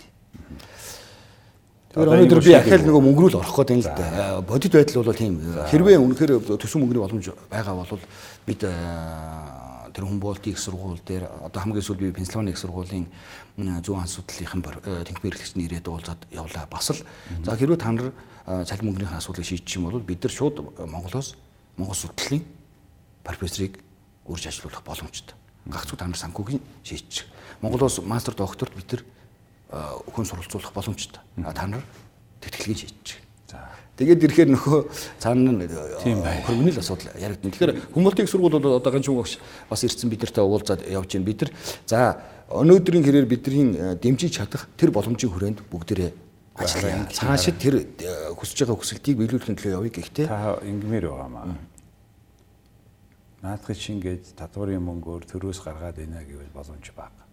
Тэр 1.91 2.07
өнөөдөр 2.07 2.39
би 2.43 2.55
ахаал 2.55 2.87
нөгөө 2.87 3.03
мөнгөрүүл 3.03 3.39
орох 3.43 3.59
гэдэг 3.59 3.75
юм 3.75 3.83
л 3.83 3.91
да. 3.91 4.39
Бодит 4.39 4.71
байдал 4.71 5.03
бол 5.03 5.15
тийм. 5.15 5.39
Хэрвээ 5.43 5.99
үнэхээр 5.99 6.31
төсөв 6.55 6.79
мөнгөний 6.79 7.03
боломж 7.03 7.35
байгаа 7.51 7.75
бол 7.75 7.99
бид 8.47 8.63
э, 8.63 8.71
тэр 9.95 10.03
Humboldt 10.03 10.43
их 10.51 10.59
сургууль 10.59 10.99
дээр 10.99 11.31
одоо 11.47 11.61
хамгийн 11.63 11.81
сүүл 11.81 12.03
би 12.03 12.11
Пенсильвани 12.11 12.51
их 12.51 12.59
сургуулийн 12.59 13.07
зүүн 13.55 14.03
хаан 14.03 14.11
судлалынхан 14.11 14.61
тэнхимэр 15.07 15.31
эрхлэгчний 15.31 15.65
ирээд 15.71 15.87
уулзаад 15.87 16.27
явлаа. 16.35 16.67
Бас 16.67 16.91
л 16.91 16.99
за 16.99 17.55
хэрвээ 17.55 17.79
та 17.79 17.95
нар 17.95 18.11
цалин 18.67 18.91
мөнгөний 18.91 19.07
асуудлыг 19.15 19.47
шийдчих 19.47 19.79
юм 19.79 19.87
бол 19.87 20.03
бид 20.03 20.19
нар 20.19 20.33
шууд 20.35 20.59
Монголоос 20.83 21.39
Монгол 21.79 21.95
судлалын 21.95 22.43
профессорыг 23.23 23.79
үрж 24.27 24.47
ажилуулах 24.51 24.83
боломжтой. 24.83 25.35
Гагцуу 25.65 25.95
та 25.95 26.11
нар 26.11 26.19
санхүүгийн 26.19 26.59
шийдчих. 26.83 27.25
Монголоос 27.61 28.03
мастер 28.03 28.35
докторт 28.35 28.75
бид 28.75 28.91
нар 28.91 29.03
хүн 30.11 30.27
суралцуулах 30.27 30.73
боломжтой. 30.75 31.23
Та 31.39 31.67
нар 31.67 31.83
тэтгэлгийн 32.43 32.83
шийдчих. 32.83 33.23
Тэгээд 33.95 34.27
ирэхээр 34.27 34.49
нөхөө 34.51 34.79
цаана 35.23 35.55
нь 35.55 35.71
хөргөний 36.43 36.75
л 36.75 36.83
асуудал 36.83 37.15
яригдана. 37.15 37.51
Тэгэхээр 37.55 37.95
хүмүүстийн 37.95 38.27
сургууль 38.27 38.59
бол 38.59 38.75
одоо 38.75 38.91
ганц 38.91 39.07
багш 39.07 39.39
бас 39.71 39.81
ирсэн 39.87 40.11
бидэртэй 40.11 40.43
уулзаад 40.43 40.83
явж 40.83 41.15
байна. 41.15 41.23
Бид 41.23 41.47
нар 41.47 41.51
за 41.87 42.19
өнөөдрийн 42.51 43.07
хэрээр 43.07 43.23
бидний 43.23 43.71
э, 43.71 43.95
дэмжиж 43.95 44.35
чадах 44.35 44.67
тэр 44.75 44.91
боломжийн 44.91 45.31
хүрээнд 45.31 45.63
бүгдээрээ 45.71 46.11
ажиллая. 46.59 47.07
Цаашид 47.07 47.55
тэр 47.55 47.87
э, 47.87 48.35
хүсэж 48.35 48.67
байгаа 48.67 48.83
хүсэлтийг 48.83 49.15
биелүүлэхин 49.15 49.55
төлөө 49.55 49.75
явъя 49.79 49.95
гэхдээ 49.95 50.27
та 50.27 50.59
ингэмээр 50.59 51.07
байгаамаа. 51.15 51.55
Наадах 53.47 53.79
чинь 53.79 54.03
ингээд 54.03 54.35
татварын 54.35 54.83
мөнгөөр 54.83 55.23
төрөөс 55.23 55.63
гаргаад 55.63 56.03
байна 56.03 56.19
гэвэл 56.19 56.51
боломж 56.51 56.91
бага. 56.91 57.23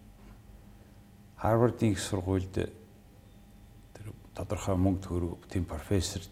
Харвардын 1.43 1.91
их 1.91 1.99
сургуульд 1.99 2.55
тэр 2.55 4.07
тодорхой 4.31 4.79
мөнгө 4.79 5.03
төгрөг 5.03 5.43
тийм 5.51 5.67
профессор 5.67 6.23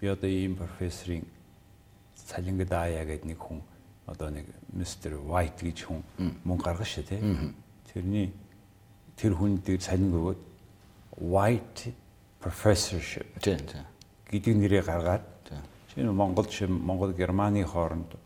би 0.00 0.08
одоо 0.08 0.28
ийм 0.28 0.56
профессорын 0.56 1.24
цалингад 2.16 2.72
аяа 2.72 3.04
гэдэг 3.04 3.26
нэг 3.26 3.38
хүн 3.38 3.60
одоо 4.06 4.30
нэг 4.30 4.46
мистер 4.72 5.20
White 5.20 5.60
гэж 5.60 5.84
хүн 5.86 6.02
мөнгө 6.44 6.64
гаргаж 6.64 6.88
шээ 6.88 7.04
тий. 7.04 7.20
Тэрний 7.92 8.32
тэр 9.16 9.36
хүн 9.36 9.60
дээр 9.60 9.80
цалин 9.80 10.14
өгөөд 10.16 10.40
white 11.20 11.92
professorship 12.40 13.26
гэдэг 14.30 14.54
нэрийг 14.56 14.88
гаргаад 14.88 15.26
шинэ 15.92 16.12
Монгол 16.12 16.48
шим 16.48 16.72
Монгол 16.72 17.12
Германы 17.12 17.64
хооронд 17.64 18.16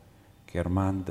Германд 0.47 1.11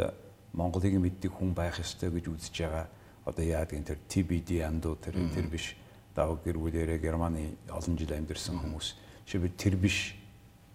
Монголыг 0.54 0.95
мэддэг 0.95 1.32
хүн 1.34 1.52
байх 1.54 1.80
ёстой 1.82 2.13
гэж 2.13 2.30
үзэж 2.30 2.56
байгаа. 2.63 2.88
Одоо 3.26 3.43
яадаг 3.43 3.73
энэ 3.73 3.89
тэр 3.89 3.99
TBD 4.08 4.63
андуу 4.63 4.95
тэр 4.95 5.17
тэр 5.34 5.49
биш. 5.49 5.76
Давг 6.15 6.45
гэр 6.45 6.62
бүлээрээ 6.62 7.02
Германы 7.02 7.58
олон 7.67 7.97
жил 7.97 8.13
амьдэрсэн 8.13 8.62
хүмүүс. 8.62 8.95
Шивэ 9.26 9.49
тэр 9.58 9.76
биш 9.76 10.13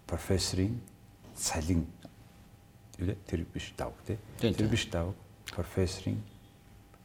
профессорын 0.09 0.75
салин 1.37 1.85
юу 2.97 3.15
тэр 3.29 3.45
биш 3.53 3.71
давг 3.77 3.95
тий. 4.07 4.17
Тэр 4.41 4.67
биш 4.67 4.89
давг 4.91 5.15
профессорын 5.53 6.19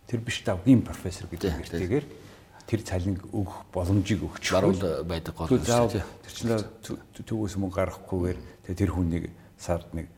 тэр 0.08 0.20
биш 0.20 0.42
давгийн 0.44 0.82
профессор 0.82 1.28
гэдэг 1.30 1.60
нэртэйгээр 1.60 2.06
тэр 2.66 2.80
цалинг 2.80 3.24
өгөх 3.28 3.68
боломжийг 3.72 4.24
өгч 4.24 4.52
баруун 4.52 4.80
байдаг 5.04 5.36
гол 5.36 5.48
Тэр 5.52 6.32
чинь 6.32 6.56
төгөөс 7.28 7.56
мөнгө 7.60 7.76
гаргахгүйгээр 7.76 8.38
тэр 8.72 8.90
хүнийг 8.90 9.30
сард 9.60 9.92
нэг 9.92 10.08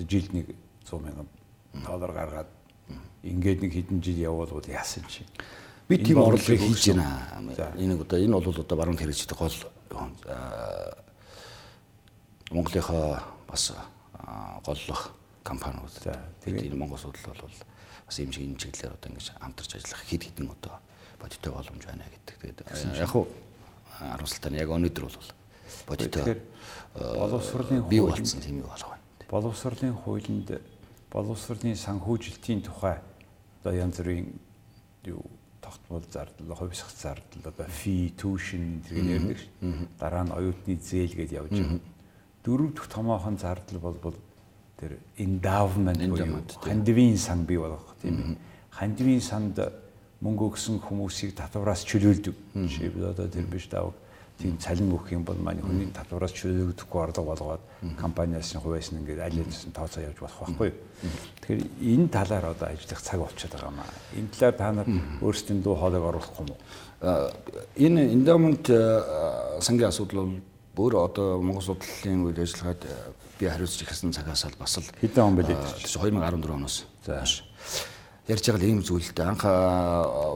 жилд 0.00 0.32
нэг 0.32 0.46
100 0.88 1.04
мянган 1.04 1.28
доллар 1.84 2.12
гаргаад 2.12 2.50
ингээд 3.22 3.60
нэг 3.64 3.72
хэдэн 3.72 4.00
жил 4.00 4.18
явуулвал 4.32 4.64
яасан 4.64 5.04
чи. 5.08 5.24
Би 5.88 5.98
тийм 6.00 6.24
орлогыг 6.24 6.60
хийж 6.60 6.96
байна. 6.96 7.76
Энэ 7.76 8.00
одоо 8.00 8.18
энэ 8.18 8.32
бол 8.32 8.48
одоо 8.48 8.76
баруун 8.76 8.96
хэрэгждэг 8.96 9.36
гол 9.36 9.52
Монголынхаа 12.50 13.22
бас 13.48 13.72
голлох 14.66 15.12
компаниуд. 15.42 15.90
Тэгээд 16.44 16.70
энэ 16.70 16.76
Монгол 16.76 16.98
судлал 16.98 17.36
бол 17.38 17.54
бас 18.06 18.18
юм 18.18 18.32
шиг 18.32 18.44
энэ 18.44 18.58
чиглэлээр 18.58 18.94
одоо 18.94 19.08
ингэж 19.10 19.26
хамтарч 19.38 19.70
ажиллах 19.78 20.02
хэд 20.06 20.22
хэдэн 20.26 20.50
одоо 20.50 20.74
бодиттой 21.20 21.52
боломж 21.52 21.84
байна 21.86 22.04
гэдэг. 22.10 22.36
Тэгээд 22.66 22.98
яг 22.98 23.10
хуу 23.10 23.28
харамсалтай 23.98 24.50
нь 24.52 24.60
яг 24.60 24.70
өнөөдөр 24.70 25.04
бол 25.06 25.30
бодиттой 25.86 26.42
боловсролын 26.94 27.88
бий 27.88 28.00
болсон 28.00 28.40
тийм 28.40 28.58
юу 28.60 28.68
болох 28.68 28.90
байна. 28.90 29.04
Боловсролын 29.30 29.94
хуулинд 29.94 30.50
боловсролын 31.12 31.76
санхүүжилтийн 31.76 32.62
тухай 32.66 32.98
одоо 33.62 33.72
янз 33.74 33.98
бүрийн 34.02 34.26
юу 35.04 35.22
тогтмол 35.60 36.02
зардал, 36.10 36.56
хувьсах 36.56 36.90
зардал, 36.90 37.44
одоо 37.44 37.66
фи, 37.68 38.12
түүшин 38.16 38.82
зэрэг 38.88 39.04
нэрдэг 39.04 39.38
ш. 39.38 39.44
Дараа 40.00 40.24
нь 40.24 40.32
оюутны 40.32 40.74
зээл 40.80 41.14
гэж 41.14 41.30
явж 41.36 41.50
байгаа. 41.52 41.80
Дөрөв 42.44 42.74
дэх 42.74 42.86
томоохон 42.88 43.36
зардал 43.36 43.78
бол 43.80 44.14
тэр 44.80 44.96
endowment 45.18 46.00
буюу 46.00 46.40
хандивын 46.64 47.16
сан 47.18 47.44
бий 47.44 47.58
болгох 47.58 47.94
тийм 48.00 48.16
ээ. 48.16 48.36
Хандивын 48.72 49.20
санд 49.20 49.60
мөнгө 50.24 50.52
өгсөн 50.52 50.80
хүмүүсийг 50.80 51.36
татвараас 51.36 51.84
чөлөөлдөг. 51.84 52.36
Жишээ 52.56 53.12
одоо 53.12 53.28
тэр 53.28 53.44
биш 53.44 53.68
давг 53.68 53.92
тийм 54.40 54.56
цалин 54.56 54.88
өгөх 54.88 55.12
юм 55.12 55.24
бол 55.24 55.36
манай 55.36 55.60
хүний 55.60 55.92
татвараас 55.92 56.32
чөлөөлөгдөхгүй 56.32 57.00
орлого 57.00 57.36
болгоод 57.36 57.62
компаниас 58.00 58.54
нь 58.56 58.60
хувьяас 58.60 58.88
нь 58.92 59.04
ингээд 59.04 59.20
аль 59.20 59.40
альсан 59.44 59.72
тооцоо 59.76 60.00
явж 60.00 60.18
болох 60.20 60.40
байхгүй 60.40 60.68
юу. 60.72 60.78
Тэгэхээр 61.44 61.60
энэ 61.92 62.08
талаар 62.08 62.44
одоо 62.56 62.68
ажиллах 62.72 63.02
цаг 63.04 63.20
болчиход 63.20 63.52
байгаа 63.52 63.72
маа. 63.76 63.92
Энэ 64.16 64.32
талаар 64.32 64.56
та 64.56 64.72
нар 64.72 64.88
өөрсдийн 65.20 65.60
дуу 65.60 65.76
хоолойг 65.76 66.04
оруулахгүй 66.08 66.40
юм 66.40 66.52
уу? 66.56 66.60
Энэ 67.76 68.00
endowment 68.16 68.64
сангийн 69.60 69.92
асуудал 69.92 70.24
бол 70.24 70.40
бүр 70.74 70.96
одоо 71.00 71.40
Монгол 71.42 71.62
судлалын 71.62 72.26
үйл 72.30 72.40
ажиллагаад 72.40 72.86
би 73.38 73.46
хариуцж 73.46 73.82
ихсэн 73.82 74.12
цагаас 74.14 74.44
л 74.46 74.58
бас 74.58 74.78
л 74.78 74.86
хэдэн 75.00 75.24
он 75.24 75.36
бэлээ? 75.36 75.58
2014 75.86 76.50
оноос. 76.50 76.86
За. 77.04 77.24
Ярьж 78.30 78.46
байгаа 78.46 78.68
ийм 78.68 78.82
зүйлтэй 78.84 79.26
анх 79.26 79.42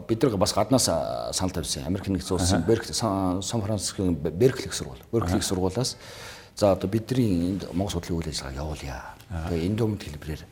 бид 0.08 0.22
нар 0.22 0.36
бас 0.36 0.52
гаднаас 0.52 0.90
санал 1.36 1.54
тавьсан. 1.54 1.86
Америк 1.86 2.08
нэгдсэн 2.10 2.34
улсын 2.34 2.64
Берк 2.66 2.84
Сан 2.90 3.40
Францискогийн 3.42 4.14
Беркли 4.14 4.70
сургууль. 4.70 5.02
Беркли 5.12 5.40
сургуулаас 5.40 5.96
за 6.56 6.72
одоо 6.72 6.90
бидний 6.90 7.54
энд 7.54 7.70
Монгол 7.72 7.94
судлалын 8.00 8.18
үйл 8.18 8.30
ажиллагааг 8.34 8.58
явуулъя. 8.58 9.14
Тэгээ 9.48 9.66
энэ 9.70 9.78
дөмд 9.78 10.02
хэлбэрээр 10.02 10.42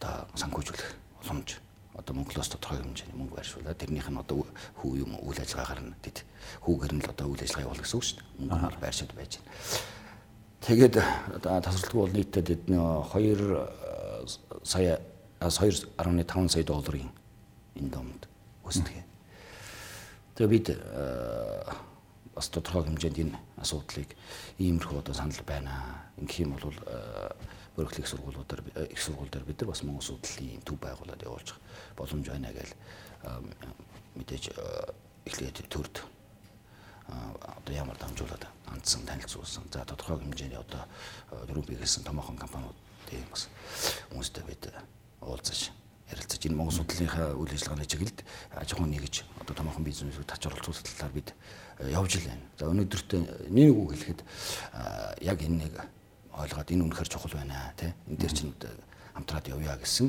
одоо 0.00 0.24
санхүүжүүлэх 0.34 0.88
боломж 1.20 1.60
одоо 1.94 2.14
Монголоос 2.16 2.48
тодорхой 2.48 2.80
хэмжээний 2.80 3.16
мөнгө 3.16 3.36
байршуулаад 3.36 3.78
тэрнийх 3.78 4.08
нь 4.08 4.16
одоо 4.16 4.46
хүү 4.80 5.04
юм 5.04 5.12
үйл 5.20 5.40
ажиллагаагаар 5.40 5.80
нь 5.84 5.94
тэд 6.00 6.24
хүүгээр 6.64 6.92
нь 6.96 7.04
л 7.04 7.12
одоо 7.12 7.26
үйл 7.28 7.44
ажиллагаа 7.44 7.66
явуулах 7.68 7.84
гэсэн 7.84 7.98
үг 8.00 8.06
шүү 8.08 8.16
дээ. 8.16 8.48
Мөнгөөр 8.48 8.76
байршаад 8.80 9.12
байж 9.12 9.32
байна. 9.36 9.52
Тэгээд 10.62 10.94
тасралтгүй 11.42 12.00
бол 12.00 12.16
нийтдээ 12.16 12.44
тэд 12.48 12.62
2 12.70 14.64
сая 14.64 14.96
2.5 15.42 16.48
сая 16.48 16.64
долларын 16.64 17.10
энэ 17.76 17.90
домд 17.92 18.22
өсдөг. 18.64 18.94
Тэгээ 20.38 20.48
бид 20.48 20.66
бас 22.32 22.48
тодорхой 22.48 22.88
хэмжээнд 22.88 23.18
энэ 23.20 23.36
асуудлыг 23.60 24.16
иймэрхүү 24.56 25.04
одоо 25.04 25.14
санал 25.14 25.44
байна. 25.44 26.08
Ингэх 26.16 26.40
юм 26.40 26.56
бол 26.56 26.72
өргөлөх 27.76 28.08
сургуулиудаар 28.08 28.62
их 28.90 29.00
сургуулиудаар 29.00 29.44
бид 29.44 29.60
нар 29.60 29.70
бас 29.70 29.82
Монгол 29.82 30.04
судлалын 30.04 30.62
төв 30.66 30.78
байгуулад 30.80 31.22
явуулчих 31.22 31.58
боломж 31.96 32.28
байна 32.28 32.52
гэж 32.52 32.74
мэдээж 34.16 34.44
эхлээд 35.24 35.62
төрд 35.72 36.02
одоо 37.08 37.74
ямар 37.74 37.96
дамжуулаад 37.98 38.46
хандсан 38.66 39.06
танилцуулсан. 39.06 39.64
За 39.72 39.84
тодорхой 39.84 40.18
хэмжээний 40.20 40.58
одоо 40.58 40.84
дөрөв 41.48 41.66
биесэн 41.66 42.04
томоохон 42.04 42.36
компаниудын 42.36 43.28
бас 43.30 43.48
хүмүүстэй 44.10 44.44
бид 44.46 44.68
уулзаж 45.20 45.70
ярилцаж 46.12 46.46
энэ 46.46 46.56
Монгол 46.56 46.76
судлалынхаа 46.76 47.34
үйл 47.36 47.52
ажиллагааны 47.52 47.86
чиглэлд 47.86 48.20
аж 48.52 48.72
ахуйн 48.72 48.92
нэгж 48.92 49.24
одоо 49.40 49.54
томоохон 49.56 49.84
бизнесүүд 49.84 50.28
тач 50.28 50.46
оролцуулах 50.46 50.82
талаар 50.82 51.12
бид 51.12 51.34
явж 51.80 52.12
л 52.20 52.28
байна. 52.28 52.44
За 52.58 52.68
өнөөдөртөө 52.68 53.20
нэг 53.48 53.68
үг 53.72 53.90
хэлэхэд 53.96 54.20
яг 55.24 55.38
энэ 55.42 55.58
нэг 55.66 55.74
ойлгоод 56.32 56.68
энэ 56.72 56.84
үнэхээр 56.88 57.08
чухал 57.08 57.34
байна 57.36 57.72
тий. 57.76 57.92
Энэ 58.08 58.18
дээр 58.18 58.32
чинь 58.32 58.54
хамтраад 59.14 59.46
явъя 59.52 59.76
гэсэн 59.76 60.08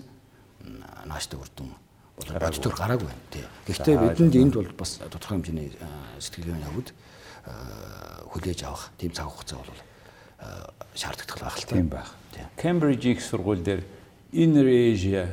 нааштай 1.06 1.40
үрдүн 1.40 1.72
бол 2.16 2.30
бодтор 2.40 2.74
гараагүй 2.74 3.08
байна 3.08 3.28
тий. 3.32 3.46
Гэхдээ 3.68 3.96
бидэнд 4.00 4.36
энд 4.40 4.56
бол 4.56 4.72
бас 4.78 5.02
тодорхой 5.04 5.44
хэмжээний 5.44 5.76
сэтгэлгээний 6.20 6.64
явд 6.64 6.90
хүлээж 8.32 8.60
авах 8.64 8.92
тийм 8.96 9.12
цаг 9.12 9.28
хугацаа 9.28 9.60
бол 9.60 9.82
шаардлагатай 10.96 11.44
байх 11.44 11.58
л 11.60 11.68
тийм 11.68 11.88
байх. 11.92 12.10
Кембриж 12.56 13.04
их 13.06 13.20
сургууль 13.22 13.60
дээр 13.60 13.84
Inner 14.32 14.66
Asia 14.66 15.28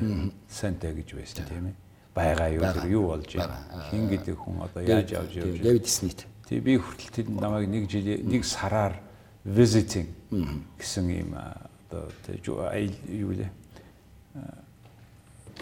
Center 0.50 0.92
гэж 0.92 1.14
байсан 1.14 1.46
тийм 1.46 1.70
ээ. 1.70 1.76
Байгаа 2.14 2.50
юу 2.50 2.66
юу 2.90 3.05
болж 3.14 3.31
байна. 3.38 3.62
Хин 3.90 4.11
гэдэг 4.11 4.37
хүн 4.37 4.66
одоо 4.66 4.83
яаж 4.83 5.14
явж 5.14 5.33
явж 5.38 5.55
байна. 5.55 5.64
Дэвид 5.64 5.87
Снит. 5.87 6.26
Тэгээ 6.50 6.66
би 6.66 6.74
хүртэл 6.83 7.14
тэд 7.14 7.29
намайг 7.31 7.70
нэг 7.70 7.87
жил 7.87 8.03
нэг 8.03 8.42
сараар 8.44 8.98
visiting 9.46 10.11
гэсэн 10.31 11.11
юм 11.11 11.35
одоо 11.35 12.11
юу 13.09 13.33
лээ. 13.33 13.51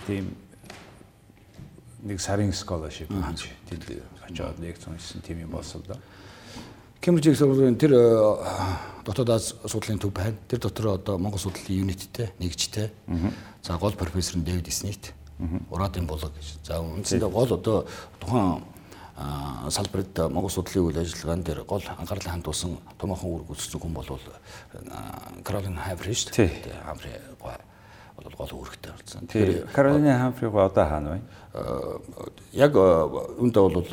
Тийм 0.06 0.36
нэг 2.04 2.20
сарын 2.20 2.52
scholarship 2.52 3.08
гэж 3.08 3.48
тэд 3.68 4.02
очоод 4.28 4.60
лекц 4.60 4.86
уншсан 4.86 5.22
тийм 5.22 5.40
юм 5.40 5.50
болсон 5.50 5.82
да. 5.86 5.96
Кембриж 7.00 7.38
сургуулийн 7.38 7.78
тэр 7.78 7.94
дотоод 9.06 9.42
судлалын 9.42 9.98
төв 9.98 10.12
байна. 10.12 10.36
Тэр 10.48 10.60
дотор 10.60 10.94
одоо 10.94 11.18
Монгол 11.18 11.38
судлалын 11.38 11.86
юниттэй, 11.86 12.30
нэгжтэй. 12.38 12.90
За 13.62 13.78
гол 13.78 13.92
профессор 13.92 14.38
нь 14.38 14.44
Дэвид 14.44 14.72
Снит. 14.72 15.14
Ураадын 15.70 16.06
болог 16.06 16.34
гэж. 16.34 16.58
За 16.66 16.80
үндсэндээ 16.82 17.30
гол 17.30 17.52
одоо 17.54 17.86
тухайн 18.20 18.62
салбарт 19.18 20.18
Монгол 20.30 20.50
судлалын 20.50 20.86
үйл 20.88 21.00
ажиллагаан 21.02 21.42
дээр 21.42 21.64
гол 21.66 21.82
анхаарлаа 21.82 22.38
хандуулсан 22.38 22.78
томоохон 22.98 23.42
үүрэг 23.42 23.50
үүсгэсэн 23.50 23.80
хүн 23.82 23.94
бол 23.98 24.10
Каролин 25.42 25.74
Хайври 25.74 26.14
шүү 26.14 26.34
дээ. 26.38 26.78
Хамфри 26.86 27.12
бол 27.42 28.34
гол 28.38 28.54
үүрэгтэй 28.62 28.92
болсон. 28.94 29.26
Тэгэхээр 29.26 29.74
Каролин 29.74 30.06
Хамфри 30.06 30.46
одоо 30.46 30.86
хаана 30.86 31.18
байна? 31.18 31.26
Яг 32.54 32.78
үүндээ 32.78 33.62
бол 33.66 33.90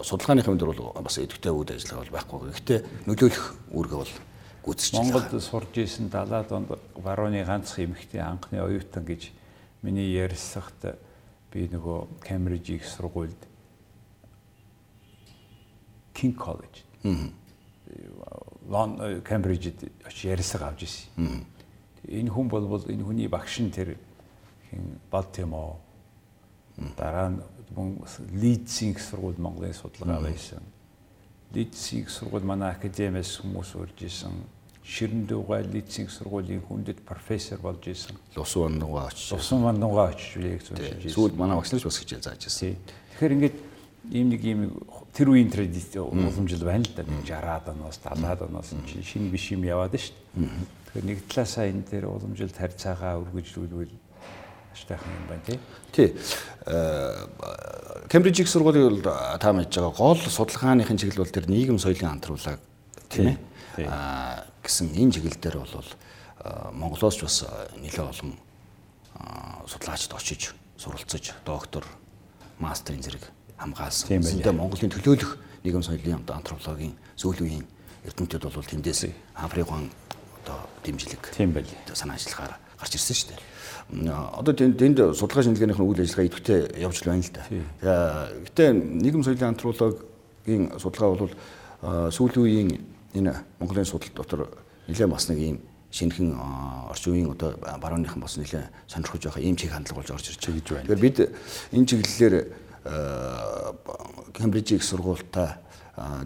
судалгааныхын 0.00 0.56
дээр 0.56 0.72
бол 0.72 0.96
бас 1.04 1.20
идэвхтэй 1.20 1.52
үйл 1.52 1.72
ажиллагаа 1.76 2.04
бол 2.04 2.16
байхгүй. 2.16 2.38
Гэхдээ 2.56 2.80
нөлөөлөх 3.04 3.46
үүргээ 3.68 3.98
бол 4.00 4.12
гүйцэж 4.64 4.92
байна. 4.96 5.04
Монголд 5.12 5.32
сурж 5.44 5.72
исэн 5.76 6.08
70-аад 6.08 6.50
онд 6.56 6.70
барууны 6.96 7.44
ганц 7.44 7.76
эмэгтэй 7.76 8.24
анхны 8.24 8.64
оюутан 8.64 9.04
гэж 9.04 9.28
миний 9.84 10.08
ярьсахт 10.16 10.96
би 11.52 11.68
нөгөө 11.68 12.24
Кембриж 12.24 12.80
их 12.80 12.84
сургуульд 12.88 13.51
King 16.14 16.36
College. 16.36 16.84
Лон 18.68 19.22
Кембрижид 19.22 19.90
очиж 20.06 20.24
ярьсаг 20.24 20.62
авч 20.62 20.82
ирсэн 20.82 21.46
энэ 22.08 22.30
хүн 22.30 22.48
бол 22.50 22.82
энэ 22.82 23.04
хүний 23.04 23.28
багш 23.28 23.62
нь 23.62 23.70
тэр 23.70 23.94
хин 24.70 24.98
Балтимо 25.10 25.78
дараа 26.96 27.30
нь 27.30 27.40
Лидсийн 28.34 28.96
сургууль 28.98 29.38
Монголын 29.38 29.72
судалгаа 29.72 30.20
байсан. 30.20 30.60
Лидсийн 31.54 32.08
сургууль 32.08 32.42
манай 32.42 32.74
академиас 32.74 33.38
хүмүүс 33.40 33.76
урж 33.78 34.02
исэн. 34.02 34.34
Ширэн 34.84 35.26
дуугай 35.26 35.62
Лидсийн 35.62 36.08
сургуулийн 36.08 36.60
хүндэт 36.66 37.06
профессор 37.06 37.58
болж 37.62 37.86
исэн. 37.86 38.18
Лусан 38.36 38.62
вандугаа 38.62 39.08
очиж. 39.08 39.32
Лусан 39.32 39.62
вандугаа 39.62 40.10
очиж 40.10 40.36
лекц 40.36 40.70
уншиж 40.74 41.06
исэн. 41.06 41.14
Сүүлд 41.14 41.36
манай 41.38 41.56
багш 41.56 41.70
нар 41.72 41.80
ч 41.80 41.84
бас 41.86 41.98
хичээл 42.02 42.26
зааж 42.26 42.44
исэн. 42.44 42.76
Тэгэхээр 43.14 43.32
ингээд 43.32 43.56
ийм 44.12 44.28
нэг 44.28 44.44
ийм 44.44 44.60
тэр 45.16 45.32
үеийн 45.32 45.48
традиц 45.48 45.96
уламжил 45.96 46.64
байна 46.64 46.84
л 46.84 46.92
да. 46.92 47.02
60-аад 47.02 47.66
оноос 47.72 47.98
70-аад 48.04 48.40
оноос 48.44 48.76
шинэ 48.86 49.32
биш 49.32 49.50
юм 49.56 49.64
яваад 49.64 49.96
шүү 49.96 50.12
дээ. 50.36 50.48
Тэгэхээр 50.92 51.06
нэг 51.08 51.18
талаасаа 51.32 51.66
энэ 51.72 51.88
дээр 51.88 52.04
уламжилт 52.12 52.56
харьцаагаа 52.56 53.24
үргэлжлүүлвэл 53.24 53.96
аштайхан 54.76 55.12
юм 55.16 55.26
байна 55.32 55.44
тий. 55.48 55.58
Тий. 55.92 56.08
Кембриж 58.12 58.40
их 58.40 58.48
сургуулийн 58.52 59.00
та 59.02 59.52
мэдж 59.52 59.80
байгаа 59.80 59.96
гол 59.96 60.20
судалгааныхын 60.20 61.00
чиглэл 61.00 61.24
бол 61.24 61.32
тэр 61.32 61.48
нийгэм 61.48 61.80
соёлын 61.80 62.20
хамтруулаг 62.20 62.60
тийм 63.08 63.40
ээ. 63.80 63.88
Аа 63.88 64.44
гэсэн 64.60 64.92
энэ 64.92 65.12
чиглэл 65.16 65.40
дээр 65.40 65.56
бол 65.64 65.88
Монголоос 66.76 67.16
ч 67.16 67.24
бас 67.24 67.44
нэлээд 67.80 68.12
олон 68.12 68.36
судлаачд 69.68 70.12
очиж 70.12 70.52
суралцаж 70.76 71.32
доктор 71.44 71.84
мастерын 72.58 73.02
зэрэг 73.02 73.24
хамгаалсан. 73.62 74.18
Үүндээ 74.18 74.52
Монголын 74.52 74.90
төлөөлөх 74.90 75.32
нийгэм 75.62 75.82
соёлын 75.86 76.26
антропологийн 76.26 76.94
сүүл 77.14 77.46
үеийн 77.46 77.64
эрдэмтдүүд 78.06 78.50
бол 78.50 78.66
тэндээс 78.66 79.06
Африкан 79.38 79.90
одоо 80.42 80.58
дэмжлэг 80.82 81.30
тийм 81.30 81.54
байл 81.54 81.70
санаа 81.94 82.18
ажиллагаар 82.18 82.58
гарч 82.76 82.98
ирсэн 82.98 83.14
шүү 83.14 83.30
дээ 83.30 83.40
одоо 83.90 84.54
тэнд 84.54 84.98
судалгаа 85.14 85.44
шинжилгээнийх 85.44 85.78
нь 85.78 85.86
үйл 85.86 86.00
ажиллагаа 86.00 86.26
идэвхтэй 86.26 86.60
явж 86.80 86.98
байна 87.04 87.22
л 87.22 87.30
да. 87.30 88.28
Гэтэ 88.46 88.72
нийгэм 88.72 89.22
соёлын 89.22 89.52
антропологийн 89.52 90.62
судалгаа 90.78 91.14
бол 91.14 91.34
сүүлийн 92.10 92.42
үеийн 92.42 92.70
энэ 93.14 93.32
Монголын 93.60 93.84
судал 93.84 94.10
дотор 94.14 94.48
нэлээд 94.88 95.12
бас 95.12 95.28
нэг 95.28 95.38
ийм 95.38 95.56
шинэхэн 95.92 96.32
орчин 96.88 97.12
үеийн 97.12 97.30
одоо 97.30 97.52
барууныхан 97.60 98.22
бас 98.22 98.40
нэлээд 98.40 98.72
сонирхож 98.88 99.22
байгаа 99.28 99.44
ийм 99.44 99.56
чиг 99.56 99.70
хандлага 99.70 100.00
болж 100.00 100.10
орж 100.10 100.26
ирж 100.32 100.40
байгаа 100.40 100.56
гэж 100.56 100.68
байна. 100.72 100.86
Тэгэхээр 100.88 101.04
бид 101.04 101.18
энэ 101.76 101.86
чиглэлээр 101.86 102.34
Кембриж 102.84 104.72
их 104.72 104.84
сургуультай 104.84 105.56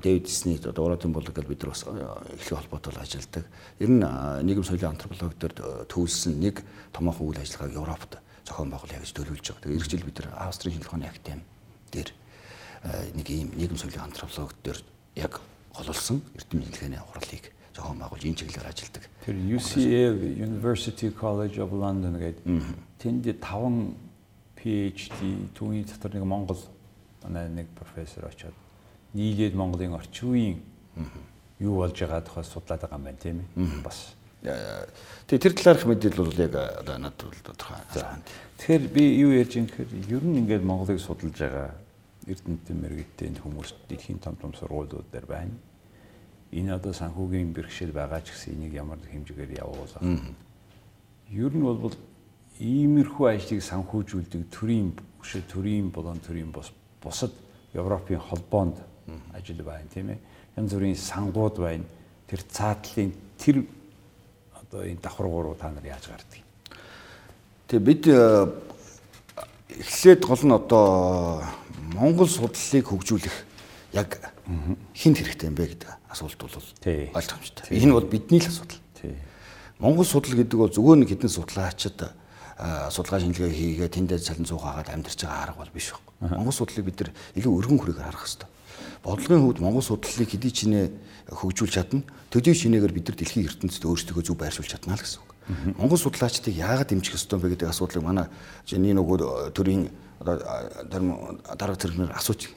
Дэвид 0.03 0.29
Снит 0.29 0.67
одоо 0.67 0.87
уратын 0.87 1.13
болог 1.13 1.35
гэж 1.35 1.47
бид 1.47 1.63
нар 1.63 1.71
бас 1.75 1.85
эхлэх 1.85 2.61
холбоотой 2.63 2.95
ажилладаг. 2.97 3.45
Ер 3.79 3.91
нь 3.91 4.01
нийгэм 4.01 4.63
соёлын 4.63 4.95
антрополог 4.95 5.35
дээр 5.37 5.87
төвлөсөн 5.91 6.39
нэг 6.39 6.63
томоохон 6.95 7.35
үйл 7.35 7.43
ажиллагааг 7.43 7.75
Европт 7.75 8.13
зохион 8.47 8.71
байгуулъя 8.71 9.03
гэж 9.03 9.11
төлөвлөж 9.11 9.43
байгаа. 9.43 9.63
Тэгээ 9.67 9.77
эх 9.83 9.91
жил 9.91 10.07
бид 10.07 10.19
нар 10.23 10.29
Австрийн 10.39 10.79
шинжилгээний 10.79 11.11
академи 11.11 11.45
дээр 11.91 12.11
нэг 13.19 13.27
ийм 13.27 13.51
нийгэм 13.59 13.77
соёлын 13.77 14.07
антрополог 14.07 14.55
дээр 14.63 14.79
яг 15.19 15.41
гололсон 15.75 16.23
эрдэм 16.39 16.63
шинжилгээний 16.63 17.03
хурлыг 17.03 17.45
зохион 17.75 17.99
байгуулж 17.99 18.23
энэ 18.23 18.39
чиглэлээр 18.39 18.71
ажилладаг. 18.71 19.05
Тэр 19.27 19.37
UCL 19.37 20.17
University 20.47 21.11
College 21.11 21.59
of 21.59 21.75
London 21.75 22.15
гэдэг 22.23 22.47
тэнд 23.03 23.27
5 23.43 24.06
PhD 24.57 25.53
түүний 25.55 25.85
дотор 25.85 26.17
нэг 26.17 26.25
Монгол 26.25 26.61
нэг 27.29 27.67
профессор 27.77 28.29
очоод 28.29 28.55
нийлээд 29.15 29.55
Монголын 29.55 29.97
орчин 29.97 30.29
үеийн 30.29 30.59
юу 31.61 31.81
болж 31.81 31.97
байгаа 31.97 32.21
тухай 32.21 32.45
судлаад 32.45 32.81
байгаа 32.81 32.99
юм 32.99 33.05
байна 33.05 33.19
тийм 33.23 33.39
ээ. 33.57 33.83
Бас. 33.85 34.15
Тэгээ 35.27 35.43
тэр 35.43 35.55
талаарх 35.57 35.85
мэдээлэл 35.89 36.25
бол 36.25 36.45
яг 36.45 36.55
одоо 36.55 36.97
надад 37.01 37.25
бол 37.25 37.43
тодорхой. 37.43 37.81
Тэгэхээр 38.61 38.85
би 38.93 39.03
юу 39.21 39.33
ярьж 39.33 39.57
юм 39.57 39.67
гэхээр 39.67 39.91
ер 40.13 40.25
нь 40.25 40.39
ингээд 40.45 40.65
Монголыг 40.65 41.01
судалж 41.01 41.35
байгаа 41.35 41.75
эрдэмтэн 42.27 42.77
мэрэгтэй 42.77 43.29
хүмүүс 43.41 43.71
дэлхийн 43.89 44.21
том 44.21 44.37
том 44.37 44.53
сургуулиуд 44.55 45.09
дээр 45.11 45.27
байна. 45.27 45.55
Энэ 46.53 46.77
одоо 46.77 46.93
санхүүгийн 46.93 47.55
бэрхшээл 47.55 47.95
байгаа 47.97 48.21
ч 48.23 48.35
гэсэн 48.35 48.55
энийг 48.55 48.75
ямар 48.75 48.99
хэмжээгээр 49.03 49.59
явуулах. 49.63 50.03
Ер 51.33 51.53
нь 51.55 51.65
бол 51.65 51.95
иймэрхүү 52.61 53.27
ажлыг 53.31 53.63
санхүүжүүлдэг 53.63 54.49
төрийн 54.49 54.95
хөшөө 55.21 55.43
төрийн 55.51 55.91
болон 55.93 56.21
төрийн 56.25 56.53
бус 56.53 56.73
бусад 57.03 57.33
Европын 57.75 58.19
холбоонд 58.19 58.81
ажил 59.35 59.63
байна 59.63 59.89
тийм 59.93 60.11
ээ. 60.11 60.19
Янз 60.57 60.73
бүрийн 60.73 60.97
сангууд 60.97 61.59
байна. 61.61 61.85
Тэр 62.27 62.41
цаатлын 62.49 63.13
тэр 63.39 63.67
одоо 64.55 64.83
энэ 64.83 65.03
давхаргуу 65.03 65.43
руу 65.43 65.55
та 65.55 65.71
нар 65.71 65.85
яаж 65.85 66.09
гардыг? 66.09 66.43
Тэгээ 67.69 67.85
бид 67.85 68.03
э, 68.09 68.49
эхлээд 69.83 70.25
гол 70.25 70.43
нь 70.43 70.57
одоо 70.57 71.45
Монгол 71.93 72.29
судлалыг 72.29 72.87
хөгжүүлэх 72.89 73.37
яг 73.93 74.19
хинт 74.95 75.19
хэрэгтэй 75.21 75.49
юм 75.53 75.55
бэ 75.55 75.77
гэдэг 75.77 75.91
асуулт 76.09 76.41
бол 76.41 76.57
ойлгомжтой. 76.57 77.67
Энэ 77.71 77.93
бол 77.93 78.09
бидний 78.09 78.41
л 78.41 78.49
асуудал. 78.49 78.81
Монгол 79.79 80.07
судлал 80.09 80.41
гэдэг 80.41 80.59
бол 80.59 80.73
зөвхөн 80.73 81.05
хэдэн 81.05 81.31
судлаачид 81.31 82.01
судалгаа 82.57 83.21
шинжилгээ 83.21 83.53
хийгээ 83.53 83.91
тэндээ 83.93 84.19
цалин 84.21 84.49
цуухаагаад 84.49 84.89
амьдарч 84.93 85.21
байгаа 85.25 85.43
арга 85.53 85.61
бол 85.61 85.75
биш 85.77 85.93
байхгүй. 85.93 86.37
Монгол 86.37 86.57
судлалыг 86.57 86.87
бид 86.89 86.99
нар 87.01 87.11
илүү 87.37 87.53
өргөн 87.53 87.79
хүрээгээр 87.81 88.09
харах 88.09 88.25
хэрэгтэй 88.25 88.49
бодлогын 89.07 89.43
хөвд 89.45 89.61
Монгол 89.61 89.85
судлалыг 89.85 90.31
хэдий 90.31 90.51
чинээ 90.51 90.87
хөгжүүлж 91.31 91.73
чадна. 91.73 92.03
Төдий 92.31 92.55
чинээгээр 92.55 92.93
бид 92.97 93.07
нар 93.07 93.17
дэлхийн 93.17 93.47
ертөнцид 93.47 93.85
өөрсдөө 93.87 94.23
зөв 94.25 94.37
байршуулж 94.41 94.71
чадна 94.73 94.99
л 94.99 95.03
гэсэн 95.05 95.23
үг. 95.23 95.31
Монгол 95.79 96.01
судлаачдыг 96.01 96.55
яагаад 96.59 96.91
дэмжих 96.91 97.15
ёстой 97.15 97.39
бэ 97.39 97.55
гэдэг 97.55 97.71
асуудлыг 97.71 98.03
манай 98.03 98.27
чиний 98.67 98.91
нөгөө 98.99 99.55
төрийн 99.55 99.91
дарга 100.19 101.79
зэрэгнэр 101.79 102.19
асууж 102.19 102.51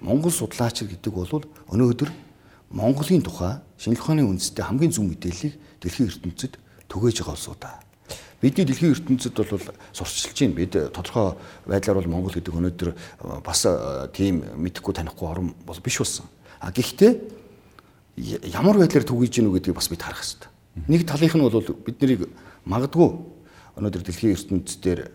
Монгол 0.00 0.30
судлаач 0.30 0.86
гэдэг 0.86 1.12
бол 1.12 1.42
өнөөдөр 1.72 2.10
Монголын 2.70 3.22
тухай 3.22 3.58
ухааны 3.78 4.22
үндэстэй 4.22 4.62
хамгийн 4.62 4.92
зөв 4.92 5.06
мэдээллийг 5.06 5.54
дэлхийн 5.82 6.10
ертөнцид 6.10 6.58
түгээж 6.90 7.22
байгаа 7.22 7.34
улсуудаа. 7.34 7.74
Бидний 8.42 8.66
дэлхийн 8.68 8.92
ертөнцид 8.92 9.32
бол 9.32 9.60
сурчилж 9.92 10.36
байна. 10.36 10.54
Бид 10.54 10.72
тодорхой 10.92 11.36
байдлаар 11.64 12.00
бол 12.04 12.12
Монгол 12.12 12.36
гэдэг 12.36 12.52
өнөөдөр 12.52 12.90
бас 13.40 13.64
тийм 14.12 14.44
мэдхгүй 14.60 14.92
танихгүй 14.92 15.26
орн 15.28 15.54
бол 15.64 15.80
биш 15.80 15.98
болсон. 15.98 16.28
А 16.60 16.68
гэхдээ 16.68 17.16
ямар 18.52 18.76
байдлаар 18.76 19.08
түгэж 19.08 19.40
гинүү 19.40 19.56
гэдгийг 19.56 19.76
бас 19.76 19.88
бид 19.88 20.04
харах 20.04 20.20
хэрэгтэй. 20.20 20.50
Нэг 20.88 21.08
талынх 21.08 21.32
нь 21.32 21.44
бол 21.48 21.64
бид 21.64 21.96
нарыг 22.00 22.28
магадгүй 22.68 23.08
өнөөдөр 23.80 24.02
дэлхийн 24.04 24.36
ертөнцийн 24.36 25.08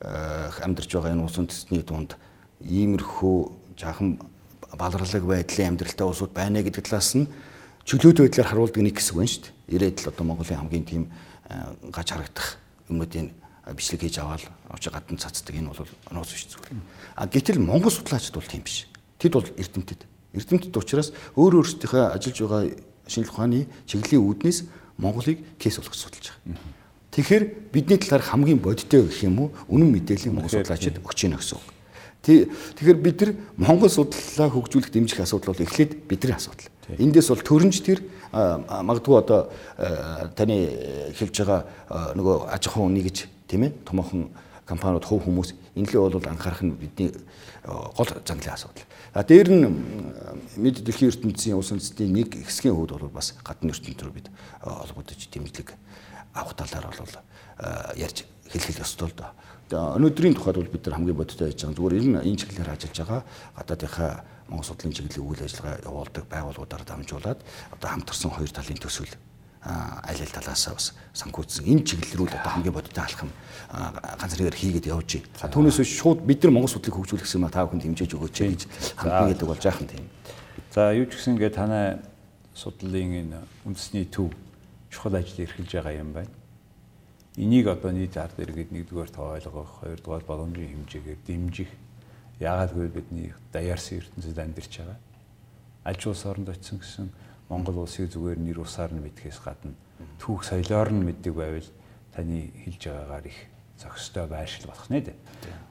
амьдарч 0.00 0.90
байгаа 0.92 1.12
энэ 1.12 1.24
улс 1.24 1.36
үндэстний 1.40 1.84
дунд 1.84 2.16
иймэрхүү 2.64 3.36
жаахан 3.76 4.20
баларлаг 4.76 5.24
байдлын 5.24 5.76
амьдралтай 5.76 6.06
улсууд 6.06 6.32
байна 6.36 6.60
гэдэг 6.64 6.84
талаас 6.84 7.16
нь 7.16 7.28
чөлөөт 7.88 8.20
байдлаар 8.24 8.48
харуулдаг 8.48 8.82
нэг 8.84 8.96
хэсэг 8.96 9.16
байна 9.16 9.32
шүү 9.32 9.42
дээ. 9.44 9.76
Ирээд 9.76 9.96
л 10.04 10.08
одоо 10.12 10.24
Монголын 10.24 10.60
хамгийн 10.60 10.84
тийм 10.84 11.02
гаж 11.92 12.08
харагдах 12.10 12.56
юмнуудын 12.88 13.32
бичлэг 13.72 14.00
хийж 14.04 14.18
аваад 14.20 14.44
авч 14.68 14.88
гадна 14.92 15.18
цацдаг 15.18 15.56
энэ 15.56 15.72
бол 15.72 15.88
нууц 16.12 16.30
биш 16.32 16.48
зүгээр. 16.52 16.76
А 17.16 17.26
гэтэл 17.26 17.60
Монгол 17.60 17.90
судлаачид 17.90 18.34
бол 18.36 18.44
тийм 18.44 18.62
биш. 18.62 18.88
Тэд 19.18 19.32
бол 19.32 19.48
эрдэмтэд. 19.56 20.04
Эрдэмтэд 20.36 20.76
учраас 20.76 21.12
өөр 21.36 21.64
өөрсдийнхөө 21.64 22.12
ажиллаж 22.12 22.38
байгаа 22.44 22.62
шинжлэх 23.08 23.32
ухааны 23.32 23.66
чиглэлийн 23.88 24.20
үүднээс 24.20 24.58
Монголыг 25.00 25.40
кейс 25.58 25.80
болгож 25.80 25.96
судалж 25.96 26.32
байгаа. 26.44 26.60
Тэгэхээр 27.14 27.44
бидний 27.72 27.98
талаар 27.98 28.22
хамгийн 28.22 28.58
бодиттой 28.58 29.06
гэх 29.06 29.24
юм 29.24 29.48
уу 29.48 29.48
үнэн 29.70 29.88
мэдээллийг 29.96 30.34
Монгол 30.34 30.50
судлаачид 30.50 31.00
өгч 31.00 31.24
ийн 31.24 31.38
гэсэн 31.38 31.56
үг. 31.56 31.73
Тэгэхээр 32.24 32.98
бид 32.98 33.20
нар 33.20 33.32
Монгол 33.56 33.92
судлалаа 33.92 34.48
хөгжүүлэх 34.48 34.90
дэмжих 34.90 35.20
асуудал 35.20 35.52
бол 35.52 35.64
эхлээд 35.64 36.08
бидний 36.08 36.32
асуудал. 36.32 36.72
Эндээс 36.96 37.28
бол 37.28 37.44
төрөнж 37.44 37.76
тэр 37.84 38.00
магадгүй 38.32 39.14
одоо 39.20 39.52
таны 40.36 41.12
хэлж 41.12 41.36
байгаа 41.44 41.60
нөгөө 42.16 42.36
аж 42.48 42.62
ахуй 42.68 42.88
нэгж 42.88 43.28
тийм 43.48 43.68
ээ 43.68 43.72
томоохон 43.84 44.32
компаниуд 44.64 45.04
хөв 45.04 45.24
хүмүүс 45.28 45.52
энэ 45.76 45.88
л 45.92 46.16
бол 46.16 46.32
анхаарах 46.32 46.64
нь 46.64 46.72
бидний 46.72 47.12
гол 47.64 48.08
зандлын 48.24 48.56
асуудал. 48.56 48.88
А 49.12 49.22
дээр 49.22 49.48
нь 49.52 49.64
мэд 50.56 50.80
дэлхийн 50.80 51.12
ертөнцийн 51.12 51.56
улс 51.56 51.70
үндэстний 51.72 52.08
нэг 52.08 52.34
хэсгийн 52.48 52.74
хувьд 52.74 52.96
бол 52.96 53.12
бас 53.12 53.36
гадны 53.44 53.70
ертөнцийн 53.70 54.00
рүү 54.00 54.16
бид 54.16 54.28
олгодож 54.64 55.20
дэмжлэг 55.28 55.76
авах 56.32 56.56
талаар 56.56 56.88
бол 56.90 57.14
ярьж 57.94 58.24
хэлхэл 58.48 58.82
ёстой 58.82 59.08
л 59.12 59.16
доо. 59.16 59.30
Өнөөдрийн 59.72 60.36
тухайд 60.36 60.60
бол 60.60 60.72
бид 60.72 60.84
нар 60.84 60.96
хамгийн 60.98 61.16
бодиттой 61.16 61.48
байж 61.48 61.60
байгаа. 61.64 61.76
Зүгээр 61.78 61.94
энэ 62.04 62.20
энэ 62.28 62.40
чиглэлээр 62.40 62.74
ажиллаж 62.74 62.98
байгаа 63.00 63.20
гадаадынхаа 63.56 64.10
Монгол 64.48 64.68
судлалын 64.68 64.92
чиглэлийн 64.92 65.24
үйл 65.24 65.40
ажиллагаа 65.40 65.76
явуулдаг 65.88 66.24
байгууллагуудаар 66.28 66.84
дамжуулаад 66.84 67.40
одоо 67.72 67.88
хамтарсан 67.88 68.30
хоёр 68.30 68.52
талын 68.52 68.76
төсвөл 68.76 69.14
аль 69.64 70.20
аль 70.20 70.36
талаас 70.36 70.68
бас 70.68 70.92
санхүүцсэн 71.16 71.64
энэ 71.64 71.84
чиглэл 71.88 72.28
рүү 72.28 72.28
одоо 72.36 72.52
хамгийн 72.52 72.76
бодиттой 72.76 73.04
алхам 73.08 73.32
ганц 73.72 74.36
нэгээр 74.36 74.60
хийгээд 74.60 74.92
явж 74.92 75.24
байна. 75.40 75.48
Түүнээс 75.48 75.80
шууд 75.80 76.20
бид 76.28 76.44
нар 76.44 76.52
Монгол 76.52 76.68
судлалыг 76.68 77.00
хөгжүүлэх 77.00 77.32
юм 77.32 77.48
а 77.48 77.50
та 77.50 77.64
бүхэнд 77.64 77.88
хэмжээж 77.88 78.12
өгөөч 78.12 78.36
гэж 78.44 78.60
хандсан 79.00 79.32
гэдэг 79.32 79.48
бол 79.48 79.64
жаахан 79.64 79.88
тийм. 79.88 80.04
За 80.76 80.92
юу 80.92 81.08
ч 81.08 81.16
гэсэн 81.16 81.40
ингээд 81.40 81.56
танай 81.56 82.04
судлалын 82.52 83.24
энэ 83.24 83.40
үндэсний 83.64 84.04
төв 84.04 84.28
чухал 84.92 85.16
ажил 85.16 85.48
эрхэлж 85.48 85.72
байгаа 85.72 85.96
юм 85.96 86.12
байна. 86.12 86.43
Энийг 87.36 87.66
одоо 87.66 87.90
нийт 87.90 88.16
ард 88.16 88.38
иргэд 88.38 88.70
нэгдүгээр 88.70 89.10
та 89.10 89.22
ойлгох, 89.34 89.82
хоёрдугаар 89.82 90.24
боломжийн 90.24 90.86
хэмжээгээр 90.86 91.20
дэмжих. 91.26 91.70
Яагаад 92.38 92.72
гэвэл 92.74 92.96
бидний 92.98 93.34
даяарсан 93.50 93.98
ертөнцид 93.98 94.38
амьдарч 94.38 94.72
байгаа. 94.78 94.98
Аль 95.82 95.98
ч 95.98 96.06
улс 96.06 96.22
оронд 96.26 96.48
очисон 96.48 96.78
гэсэн 96.78 97.06
Монгол 97.50 97.82
улсыг 97.82 98.10
зүгээр 98.14 98.38
нэр 98.38 98.62
усаар 98.62 98.94
нь 98.94 99.02
мэдхээс 99.02 99.42
гадна 99.42 99.74
түүх 100.18 100.44
соёлоор 100.44 100.90
нь 100.92 101.04
мэддэг 101.04 101.34
байвал 101.34 101.68
таны 102.14 102.50
хэлж 102.64 102.82
байгаагаар 102.88 103.26
их 103.26 103.38
зохистой 103.78 104.26
байршил 104.26 104.66
болох 104.66 104.88
нэ. 104.90 105.12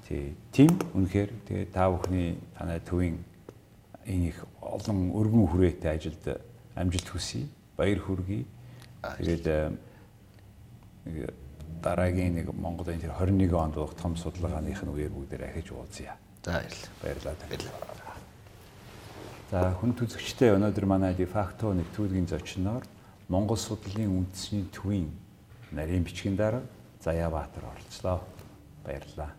Тий. 0.08 0.36
Тим 0.52 0.78
үнэхээр 0.94 1.32
тэгээ 1.48 1.68
та 1.74 1.90
бүхний 1.90 2.38
танай 2.58 2.80
төвийн 2.80 3.18
энэ 4.06 4.36
их 4.36 4.46
олон 4.62 5.12
өргөн 5.16 5.48
хүрээтэй 5.48 5.92
ажилд 5.92 6.24
амжилт 6.76 7.10
хүсье. 7.10 7.48
Баяр 7.78 8.00
хүргэе. 8.00 8.46
Тэгээд 9.18 9.48
дараагийн 11.82 12.36
нэг 12.36 12.54
Монголын 12.54 13.00
тэр 13.00 13.16
21 13.18 13.54
онд 13.56 13.76
болох 13.76 13.96
том 13.96 14.16
судалгааных 14.16 14.84
нь 14.84 14.94
үеэр 14.94 15.14
бүгдээр 15.14 15.50
ахиж 15.50 15.72
уулзъя. 15.72 16.16
За 16.44 16.62
баярлалаа. 17.02 17.36
Баярлалаа. 17.50 18.18
За 19.52 19.72
хүн 19.80 19.94
төзөгчтэй 19.94 20.54
өнөөдөр 20.58 20.86
манай 20.86 21.14
дефакто 21.14 21.74
нэвтрүүлгийн 21.74 22.28
зочноор 22.28 22.84
Монгол 23.30 23.58
судлалын 23.58 24.26
үндэсний 24.26 24.66
төвийн 24.74 25.14
нарийн 25.72 26.04
бичгийн 26.04 26.36
дарга 26.36 26.66
Заяабаатар 27.04 27.64
оролцлоо. 27.70 28.20
Баярлалаа. 28.84 29.32